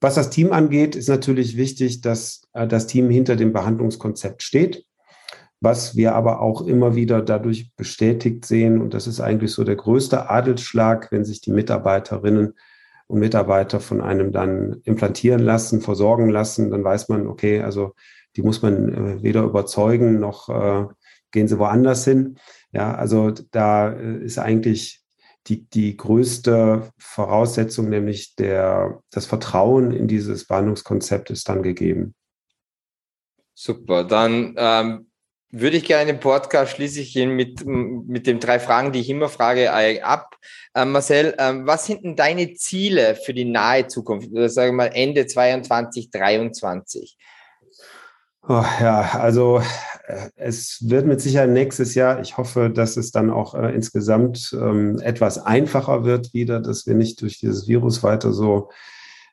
Was 0.00 0.16
das 0.16 0.30
Team 0.30 0.52
angeht, 0.52 0.96
ist 0.96 1.08
natürlich 1.08 1.56
wichtig, 1.56 2.00
dass 2.00 2.42
äh, 2.52 2.66
das 2.66 2.86
Team 2.86 3.08
hinter 3.08 3.36
dem 3.36 3.52
Behandlungskonzept 3.52 4.42
steht, 4.42 4.84
was 5.60 5.94
wir 5.94 6.14
aber 6.14 6.40
auch 6.40 6.62
immer 6.62 6.94
wieder 6.94 7.22
dadurch 7.22 7.74
bestätigt 7.76 8.44
sehen. 8.44 8.80
Und 8.80 8.94
das 8.94 9.06
ist 9.06 9.20
eigentlich 9.20 9.52
so 9.52 9.62
der 9.62 9.76
größte 9.76 10.30
Adelsschlag, 10.30 11.12
wenn 11.12 11.24
sich 11.24 11.40
die 11.40 11.52
Mitarbeiterinnen 11.52 12.54
und 13.06 13.18
Mitarbeiter 13.18 13.80
von 13.80 14.00
einem 14.00 14.32
dann 14.32 14.80
implantieren 14.84 15.40
lassen, 15.40 15.80
versorgen 15.80 16.30
lassen, 16.30 16.70
dann 16.70 16.84
weiß 16.84 17.08
man, 17.08 17.26
okay, 17.26 17.60
also 17.60 17.94
die 18.36 18.42
muss 18.42 18.62
man 18.62 18.88
äh, 18.94 19.22
weder 19.22 19.42
überzeugen 19.42 20.20
noch 20.20 20.48
äh, 20.48 20.86
gehen 21.32 21.48
sie 21.48 21.58
woanders 21.58 22.04
hin. 22.04 22.38
Ja, 22.72 22.94
also 22.94 23.32
da 23.50 23.92
äh, 23.92 24.24
ist 24.24 24.38
eigentlich 24.38 25.02
die, 25.46 25.68
die 25.68 25.96
größte 25.96 26.90
Voraussetzung, 26.98 27.88
nämlich 27.88 28.36
der, 28.36 29.00
das 29.10 29.26
Vertrauen 29.26 29.90
in 29.90 30.06
dieses 30.06 30.46
Behandlungskonzept 30.46 31.30
ist 31.30 31.48
dann 31.48 31.62
gegeben. 31.62 32.14
Super, 33.54 34.04
dann 34.04 34.54
ähm, 34.56 35.09
würde 35.50 35.76
ich 35.76 35.84
gerne 35.84 36.12
den 36.12 36.20
Podcast 36.20 36.72
schließe 36.72 37.00
ich 37.00 37.16
ihn 37.16 37.30
mit, 37.30 37.64
mit 37.66 38.26
den 38.26 38.40
drei 38.40 38.60
Fragen, 38.60 38.92
die 38.92 39.00
ich 39.00 39.10
immer 39.10 39.28
frage, 39.28 39.72
ab. 40.04 40.36
Ähm, 40.74 40.92
Marcel, 40.92 41.34
ähm, 41.38 41.66
was 41.66 41.86
sind 41.86 42.04
denn 42.04 42.16
deine 42.16 42.54
Ziele 42.54 43.16
für 43.16 43.34
die 43.34 43.44
nahe 43.44 43.88
Zukunft, 43.88 44.30
oder 44.30 44.48
wir 44.48 44.72
mal 44.72 44.90
Ende 44.94 45.26
2022, 45.26 46.10
2023? 46.10 47.18
Oh, 48.48 48.64
ja, 48.80 49.10
also 49.14 49.60
äh, 50.06 50.30
es 50.36 50.78
wird 50.88 51.06
mit 51.06 51.20
Sicherheit 51.20 51.50
nächstes 51.50 51.94
Jahr, 51.94 52.20
ich 52.20 52.36
hoffe, 52.36 52.70
dass 52.70 52.96
es 52.96 53.10
dann 53.10 53.30
auch 53.30 53.54
äh, 53.54 53.74
insgesamt 53.74 54.56
ähm, 54.58 54.98
etwas 55.00 55.44
einfacher 55.44 56.04
wird 56.04 56.32
wieder, 56.32 56.60
dass 56.60 56.86
wir 56.86 56.94
nicht 56.94 57.20
durch 57.20 57.38
dieses 57.38 57.68
Virus 57.68 58.02
weiter 58.02 58.32
so 58.32 58.70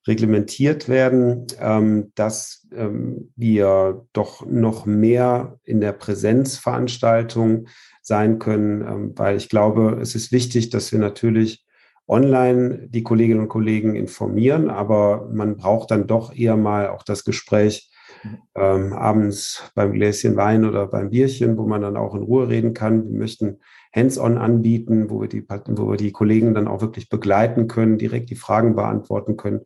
reglementiert 0.05 0.89
werden, 0.89 1.47
ähm, 1.59 2.11
dass 2.15 2.67
ähm, 2.73 3.31
wir 3.35 4.05
doch 4.13 4.45
noch 4.45 4.85
mehr 4.85 5.59
in 5.63 5.81
der 5.81 5.93
Präsenzveranstaltung 5.93 7.67
sein 8.01 8.39
können, 8.39 8.81
ähm, 8.81 9.13
weil 9.15 9.37
ich 9.37 9.49
glaube, 9.49 9.99
es 10.01 10.15
ist 10.15 10.31
wichtig, 10.31 10.69
dass 10.69 10.91
wir 10.91 10.99
natürlich 10.99 11.65
online 12.07 12.87
die 12.89 13.03
Kolleginnen 13.03 13.41
und 13.41 13.49
Kollegen 13.49 13.95
informieren, 13.95 14.69
aber 14.69 15.29
man 15.33 15.57
braucht 15.57 15.91
dann 15.91 16.07
doch 16.07 16.33
eher 16.33 16.55
mal 16.55 16.89
auch 16.89 17.03
das 17.03 17.25
Gespräch 17.25 17.91
ähm, 18.55 18.93
abends 18.93 19.71
beim 19.75 19.91
Gläschen 19.91 20.35
Wein 20.35 20.65
oder 20.65 20.87
beim 20.87 21.09
Bierchen, 21.09 21.57
wo 21.57 21.67
man 21.67 21.81
dann 21.81 21.97
auch 21.97 22.15
in 22.15 22.23
Ruhe 22.23 22.47
reden 22.47 22.73
kann. 22.73 23.11
Wir 23.11 23.19
möchten 23.19 23.59
Hands-on 23.97 24.37
anbieten, 24.37 25.09
wo 25.09 25.21
wir, 25.21 25.27
die, 25.27 25.45
wo 25.49 25.91
wir 25.91 25.97
die 25.97 26.11
Kollegen 26.11 26.53
dann 26.53 26.67
auch 26.67 26.81
wirklich 26.81 27.09
begleiten 27.09 27.67
können, 27.67 27.97
direkt 27.97 28.29
die 28.29 28.35
Fragen 28.35 28.75
beantworten 28.75 29.35
können. 29.35 29.61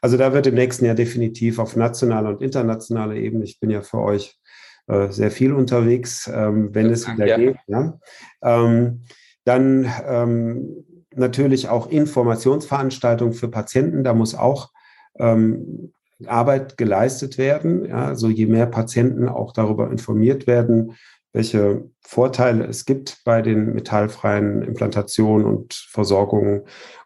Also 0.00 0.16
da 0.16 0.32
wird 0.32 0.46
im 0.46 0.54
nächsten 0.54 0.84
Jahr 0.84 0.94
definitiv 0.94 1.58
auf 1.58 1.76
nationaler 1.76 2.30
und 2.30 2.42
internationaler 2.42 3.14
Ebene, 3.14 3.44
ich 3.44 3.58
bin 3.58 3.70
ja 3.70 3.82
für 3.82 3.98
euch 3.98 4.38
äh, 4.86 5.10
sehr 5.10 5.30
viel 5.30 5.52
unterwegs, 5.52 6.30
ähm, 6.32 6.74
wenn 6.74 6.90
es 6.90 7.08
wieder 7.08 7.26
ja. 7.26 7.36
geht. 7.38 7.56
Ja. 7.66 7.98
Ähm, 8.42 9.02
dann 9.44 9.90
ähm, 10.06 10.84
natürlich 11.14 11.68
auch 11.68 11.86
Informationsveranstaltungen 11.86 13.34
für 13.34 13.48
Patienten. 13.48 14.04
Da 14.04 14.14
muss 14.14 14.34
auch 14.34 14.70
ähm, 15.18 15.92
Arbeit 16.26 16.76
geleistet 16.76 17.38
werden. 17.38 17.86
Ja, 17.86 18.06
also 18.06 18.28
je 18.28 18.46
mehr 18.46 18.66
Patienten 18.66 19.28
auch 19.28 19.52
darüber 19.52 19.90
informiert 19.90 20.46
werden, 20.46 20.94
welche 21.32 21.90
Vorteile 22.00 22.64
es 22.64 22.84
gibt 22.84 23.22
bei 23.24 23.42
den 23.42 23.74
metallfreien 23.74 24.62
Implantationen 24.62 25.46
und 25.46 25.74
Versorgungen, 25.74 26.62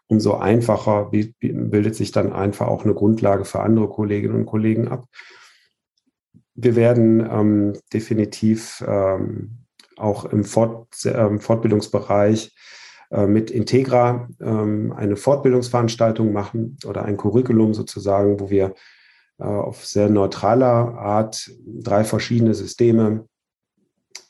umso 0.07 0.35
einfacher 0.35 1.11
bildet 1.11 1.95
sich 1.95 2.11
dann 2.11 2.31
einfach 2.31 2.67
auch 2.67 2.83
eine 2.83 2.93
Grundlage 2.93 3.45
für 3.45 3.61
andere 3.61 3.89
Kolleginnen 3.89 4.35
und 4.35 4.45
Kollegen 4.45 4.87
ab. 4.87 5.05
Wir 6.53 6.75
werden 6.75 7.27
ähm, 7.31 7.73
definitiv 7.91 8.83
ähm, 8.87 9.65
auch 9.97 10.25
im 10.25 10.43
Fort, 10.43 10.87
äh, 11.05 11.39
Fortbildungsbereich 11.39 12.55
äh, 13.11 13.25
mit 13.25 13.49
Integra 13.49 14.27
ähm, 14.41 14.93
eine 14.95 15.15
Fortbildungsveranstaltung 15.15 16.33
machen 16.33 16.77
oder 16.85 17.05
ein 17.05 17.17
Curriculum 17.17 17.73
sozusagen, 17.73 18.39
wo 18.39 18.49
wir 18.49 18.65
äh, 18.65 18.98
auf 19.43 19.85
sehr 19.85 20.09
neutraler 20.09 20.97
Art 20.97 21.49
drei 21.65 22.03
verschiedene 22.03 22.53
Systeme 22.53 23.25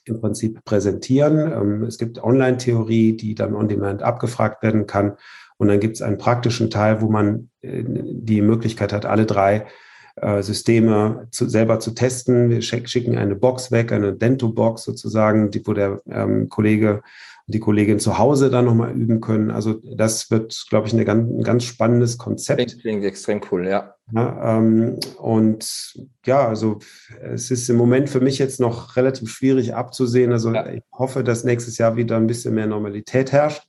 im 0.05 0.19
Prinzip 0.19 0.63
präsentieren. 0.65 1.51
Ähm, 1.51 1.83
es 1.83 1.97
gibt 1.97 2.21
Online-Theorie, 2.23 3.15
die 3.15 3.35
dann 3.35 3.55
on-demand 3.55 4.03
abgefragt 4.03 4.63
werden 4.63 4.87
kann. 4.87 5.13
Und 5.57 5.67
dann 5.67 5.79
gibt 5.79 5.95
es 5.95 6.01
einen 6.01 6.17
praktischen 6.17 6.69
Teil, 6.69 7.01
wo 7.01 7.09
man 7.09 7.49
äh, 7.61 7.83
die 7.85 8.41
Möglichkeit 8.41 8.93
hat, 8.93 9.05
alle 9.05 9.25
drei 9.25 9.67
äh, 10.15 10.41
Systeme 10.41 11.27
zu, 11.31 11.47
selber 11.47 11.79
zu 11.79 11.91
testen. 11.91 12.49
Wir 12.49 12.61
schicken 12.61 13.17
eine 13.17 13.35
Box 13.35 13.71
weg, 13.71 13.91
eine 13.91 14.13
Dento-Box 14.13 14.83
sozusagen, 14.83 15.51
die, 15.51 15.65
wo 15.65 15.73
der 15.73 16.01
ähm, 16.09 16.49
Kollege 16.49 17.01
die 17.47 17.59
Kollegin 17.59 17.99
zu 17.99 18.19
Hause 18.19 18.51
dann 18.51 18.65
nochmal 18.65 18.91
üben 18.91 19.21
können. 19.21 19.49
Also 19.49 19.81
das 19.95 20.29
wird, 20.29 20.65
glaube 20.69 20.87
ich, 20.87 20.93
eine 20.93 21.09
ein 21.09 21.41
ganz 21.41 21.63
spannendes 21.63 22.19
Konzept. 22.19 22.79
Klingt 22.79 23.03
extrem 23.03 23.41
cool, 23.51 23.67
ja. 23.67 23.95
Ja 24.13 24.57
ähm, 24.57 24.99
und 25.17 25.93
ja, 26.25 26.47
also 26.47 26.79
es 27.21 27.51
ist 27.51 27.69
im 27.69 27.77
Moment 27.77 28.09
für 28.09 28.21
mich 28.21 28.37
jetzt 28.39 28.59
noch 28.59 28.95
relativ 28.95 29.29
schwierig 29.29 29.75
abzusehen. 29.75 30.31
Also 30.31 30.53
ja. 30.53 30.67
ich 30.69 30.83
hoffe, 30.91 31.23
dass 31.23 31.43
nächstes 31.43 31.77
Jahr 31.77 31.95
wieder 31.95 32.17
ein 32.17 32.27
bisschen 32.27 32.55
mehr 32.55 32.67
Normalität 32.67 33.31
herrscht. 33.31 33.63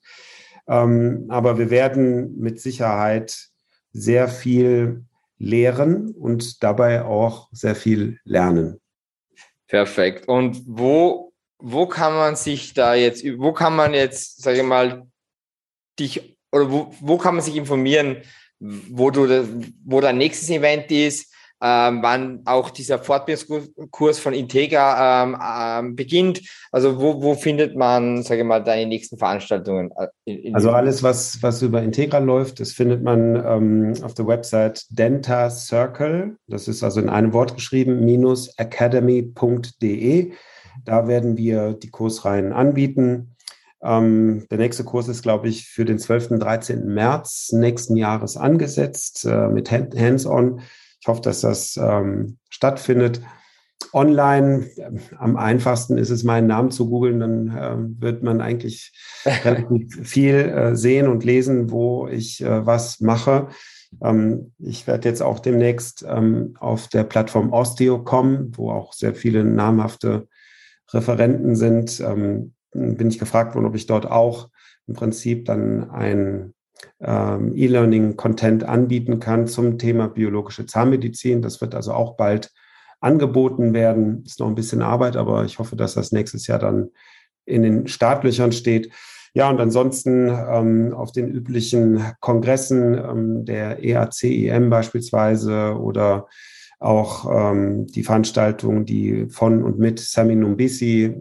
Ähm, 0.68 1.26
aber 1.28 1.58
wir 1.58 1.70
werden 1.70 2.38
mit 2.38 2.60
Sicherheit 2.60 3.48
sehr 3.92 4.28
viel 4.28 5.04
lehren 5.38 6.10
und 6.10 6.62
dabei 6.62 7.04
auch 7.04 7.48
sehr 7.52 7.74
viel 7.74 8.18
lernen. 8.24 8.80
Perfekt. 9.66 10.28
Und 10.28 10.62
wo 10.66 11.30
wo 11.60 11.86
kann 11.86 12.14
man 12.14 12.36
sich 12.36 12.74
da 12.74 12.94
jetzt, 12.94 13.24
wo 13.38 13.52
kann 13.52 13.76
man 13.76 13.94
jetzt, 13.94 14.42
sage 14.42 14.58
ich 14.58 14.64
mal, 14.64 15.06
dich, 15.98 16.36
oder 16.52 16.70
wo, 16.70 16.94
wo 17.00 17.18
kann 17.18 17.34
man 17.34 17.44
sich 17.44 17.56
informieren, 17.56 18.22
wo 18.60 19.10
du, 19.10 19.46
wo 19.84 20.00
dein 20.00 20.18
nächstes 20.18 20.50
Event 20.50 20.90
ist, 20.90 21.30
ähm, 21.62 21.98
wann 22.02 22.40
auch 22.46 22.70
dieser 22.70 22.98
Fortbildungskurs 22.98 24.18
von 24.18 24.32
Integra 24.32 25.24
ähm, 25.24 25.36
ähm, 25.42 25.96
beginnt. 25.96 26.40
Also 26.72 26.98
wo, 26.98 27.22
wo 27.22 27.34
findet 27.34 27.76
man, 27.76 28.22
sage 28.22 28.40
ich 28.40 28.46
mal, 28.46 28.64
deine 28.64 28.86
nächsten 28.86 29.18
Veranstaltungen? 29.18 29.90
Äh, 30.24 30.52
also 30.54 30.70
alles, 30.70 31.02
was, 31.02 31.42
was 31.42 31.60
über 31.60 31.82
Integra 31.82 32.18
läuft, 32.18 32.60
das 32.60 32.72
findet 32.72 33.02
man 33.02 33.36
ähm, 33.36 33.94
auf 34.02 34.14
der 34.14 34.26
Website 34.26 34.86
Denta 34.88 35.50
Circle. 35.50 36.36
Das 36.46 36.66
ist 36.66 36.82
also 36.82 37.00
in 37.00 37.10
einem 37.10 37.34
Wort 37.34 37.54
geschrieben, 37.54 38.04
minus 38.06 38.56
academy.de. 38.56 40.32
Da 40.84 41.08
werden 41.08 41.36
wir 41.36 41.74
die 41.74 41.90
Kursreihen 41.90 42.54
anbieten. 42.54 43.36
Ähm, 43.82 44.46
der 44.50 44.58
nächste 44.58 44.84
Kurs 44.84 45.08
ist, 45.08 45.22
glaube 45.22 45.48
ich, 45.48 45.66
für 45.66 45.84
den 45.84 45.98
12. 45.98 46.32
und 46.32 46.40
13. 46.40 46.86
März 46.86 47.52
nächsten 47.52 47.96
Jahres 47.96 48.36
angesetzt 48.36 49.24
äh, 49.24 49.48
mit 49.48 49.70
Hands-on. 49.70 50.60
Ich 51.00 51.08
hoffe, 51.08 51.22
dass 51.22 51.40
das 51.40 51.76
ähm, 51.76 52.38
stattfindet. 52.50 53.22
Online, 53.92 54.66
äh, 54.76 54.90
am 55.16 55.36
einfachsten 55.36 55.96
ist 55.96 56.10
es, 56.10 56.24
meinen 56.24 56.46
Namen 56.46 56.70
zu 56.70 56.90
googeln, 56.90 57.20
dann 57.20 57.48
äh, 57.48 58.02
wird 58.02 58.22
man 58.22 58.40
eigentlich 58.40 58.92
relativ 59.44 60.06
viel 60.06 60.34
äh, 60.34 60.76
sehen 60.76 61.08
und 61.08 61.24
lesen, 61.24 61.70
wo 61.70 62.06
ich 62.06 62.42
äh, 62.42 62.66
was 62.66 63.00
mache. 63.00 63.48
Ähm, 64.02 64.52
ich 64.58 64.86
werde 64.86 65.08
jetzt 65.08 65.22
auch 65.22 65.38
demnächst 65.38 66.04
ähm, 66.06 66.54
auf 66.60 66.88
der 66.88 67.04
Plattform 67.04 67.52
Osteo 67.52 68.04
kommen, 68.04 68.52
wo 68.56 68.70
auch 68.70 68.92
sehr 68.92 69.14
viele 69.14 69.42
namhafte 69.44 70.28
Referenten 70.92 71.56
sind, 71.56 72.00
ähm, 72.00 72.52
bin 72.72 73.08
ich 73.08 73.18
gefragt 73.18 73.54
worden, 73.54 73.66
ob 73.66 73.74
ich 73.74 73.86
dort 73.86 74.10
auch 74.10 74.48
im 74.86 74.94
Prinzip 74.94 75.44
dann 75.44 75.90
ein 75.90 76.54
ähm, 77.00 77.52
E-Learning-Content 77.54 78.64
anbieten 78.64 79.20
kann 79.20 79.46
zum 79.46 79.78
Thema 79.78 80.08
biologische 80.08 80.66
Zahnmedizin. 80.66 81.42
Das 81.42 81.60
wird 81.60 81.74
also 81.74 81.92
auch 81.92 82.16
bald 82.16 82.50
angeboten 83.00 83.72
werden. 83.74 84.22
Ist 84.24 84.40
noch 84.40 84.48
ein 84.48 84.54
bisschen 84.54 84.82
Arbeit, 84.82 85.16
aber 85.16 85.44
ich 85.44 85.58
hoffe, 85.58 85.76
dass 85.76 85.94
das 85.94 86.12
nächstes 86.12 86.46
Jahr 86.46 86.58
dann 86.58 86.90
in 87.44 87.62
den 87.62 87.88
Startlöchern 87.88 88.52
steht. 88.52 88.92
Ja, 89.32 89.48
und 89.48 89.60
ansonsten 89.60 90.28
ähm, 90.28 90.92
auf 90.92 91.12
den 91.12 91.28
üblichen 91.28 92.04
Kongressen 92.20 92.94
ähm, 92.94 93.44
der 93.44 93.82
EACEM 93.82 94.70
beispielsweise 94.70 95.76
oder 95.78 96.26
auch 96.80 97.30
ähm, 97.30 97.86
die 97.86 98.02
Veranstaltungen, 98.02 98.86
die 98.86 99.28
von 99.28 99.62
und 99.62 99.78
mit 99.78 100.00
Sami 100.00 100.34
Numbisi 100.34 101.14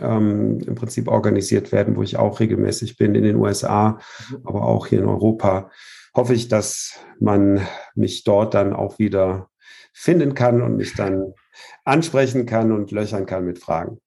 ähm, 0.00 0.60
im 0.66 0.74
Prinzip 0.74 1.08
organisiert 1.08 1.72
werden, 1.72 1.96
wo 1.96 2.02
ich 2.02 2.16
auch 2.16 2.40
regelmäßig 2.40 2.96
bin 2.96 3.14
in 3.14 3.24
den 3.24 3.36
USA, 3.36 3.98
aber 4.44 4.62
auch 4.62 4.86
hier 4.86 5.00
in 5.00 5.06
Europa, 5.06 5.70
hoffe 6.14 6.34
ich, 6.34 6.48
dass 6.48 6.98
man 7.20 7.66
mich 7.94 8.24
dort 8.24 8.54
dann 8.54 8.72
auch 8.72 8.98
wieder 8.98 9.48
finden 9.92 10.34
kann 10.34 10.62
und 10.62 10.76
mich 10.76 10.94
dann 10.94 11.32
ansprechen 11.84 12.46
kann 12.46 12.72
und 12.72 12.90
löchern 12.90 13.26
kann 13.26 13.44
mit 13.44 13.58
Fragen. 13.58 13.98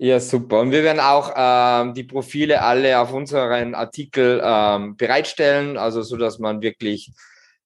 Ja, 0.00 0.20
super. 0.20 0.60
Und 0.60 0.70
wir 0.70 0.84
werden 0.84 1.00
auch 1.00 1.32
ähm, 1.36 1.92
die 1.92 2.04
Profile 2.04 2.62
alle 2.62 3.00
auf 3.00 3.12
unseren 3.12 3.74
Artikel 3.74 4.40
ähm, 4.44 4.96
bereitstellen, 4.96 5.76
also 5.76 6.02
so, 6.02 6.16
dass 6.16 6.38
man 6.38 6.62
wirklich 6.62 7.10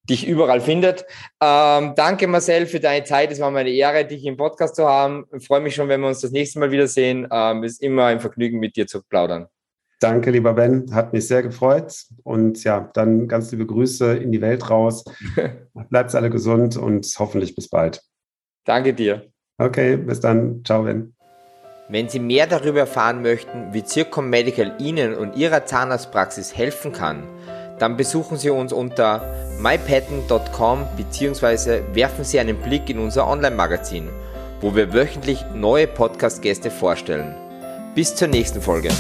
dich 0.09 0.27
überall 0.27 0.61
findet. 0.61 1.05
Ähm, 1.41 1.95
danke 1.97 2.27
Marcel 2.27 2.67
für 2.67 2.81
deine 2.81 3.05
Zeit. 3.05 3.31
Es 3.31 3.41
war 3.41 3.51
mir 3.51 3.61
eine 3.61 3.71
Ehre, 3.71 4.05
dich 4.05 4.25
im 4.25 4.37
Podcast 4.37 4.77
zu 4.77 4.87
haben. 4.87 5.27
Ich 5.37 5.47
freue 5.47 5.61
mich 5.61 5.75
schon, 5.75 5.89
wenn 5.89 6.01
wir 6.01 6.09
uns 6.09 6.21
das 6.21 6.33
nächste 6.33 6.59
Mal 6.59 6.71
wiedersehen. 6.71 7.29
Ähm, 7.31 7.63
es 7.65 7.73
ist 7.73 7.83
immer 7.83 8.07
ein 8.07 8.21
Vergnügen, 8.21 8.59
mit 8.59 8.77
dir 8.77 8.87
zu 8.87 9.03
plaudern. 9.03 9.47
Danke, 10.01 10.33
lieber 10.33 10.55
Ben. 10.55 10.93
Hat 10.93 11.13
mich 11.13 11.29
sehr 11.29 11.45
gefreut. 11.45 11.95
Und 12.25 12.65
ja, 12.65 12.91
dann 12.95 13.29
ganz 13.29 13.53
liebe 13.53 13.65
Grüße 13.65 14.17
in 14.17 14.33
die 14.33 14.41
Welt 14.41 14.69
raus. 14.69 15.05
Bleibt 15.91 16.15
alle 16.15 16.29
gesund 16.29 16.77
und 16.77 17.07
hoffentlich 17.19 17.55
bis 17.55 17.69
bald. 17.69 18.03
Danke 18.65 18.95
dir. 18.95 19.31
Okay, 19.59 19.97
bis 19.97 20.19
dann. 20.19 20.65
Ciao, 20.65 20.83
Ben. 20.83 21.15
Wenn 21.89 22.09
Sie 22.09 22.19
mehr 22.19 22.47
darüber 22.47 22.81
erfahren 22.81 23.23
möchten, 23.23 23.73
wie 23.73 23.85
Zircom 23.85 24.29
Medical 24.29 24.75
Ihnen 24.79 25.15
und 25.15 25.37
Ihrer 25.37 25.67
Zahnarztpraxis 25.67 26.57
helfen 26.57 26.93
kann, 26.93 27.23
dann 27.79 27.97
besuchen 27.97 28.39
Sie 28.39 28.51
uns 28.51 28.73
unter 28.73 29.42
mypatent.com 29.63 30.87
bzw. 30.97 31.83
werfen 31.93 32.25
Sie 32.25 32.41
einen 32.41 32.57
Blick 32.57 32.91
in 32.91 32.99
unser 32.99 33.29
Online-Magazin, 33.29 34.09
wo 34.61 34.75
wir 34.75 34.93
wöchentlich 34.93 35.45
neue 35.55 35.87
Podcast-Gäste 35.87 36.71
vorstellen. 36.71 37.37
Bis 37.95 38.15
zur 38.15 38.29
nächsten 38.29 38.61
Folge. 38.61 38.91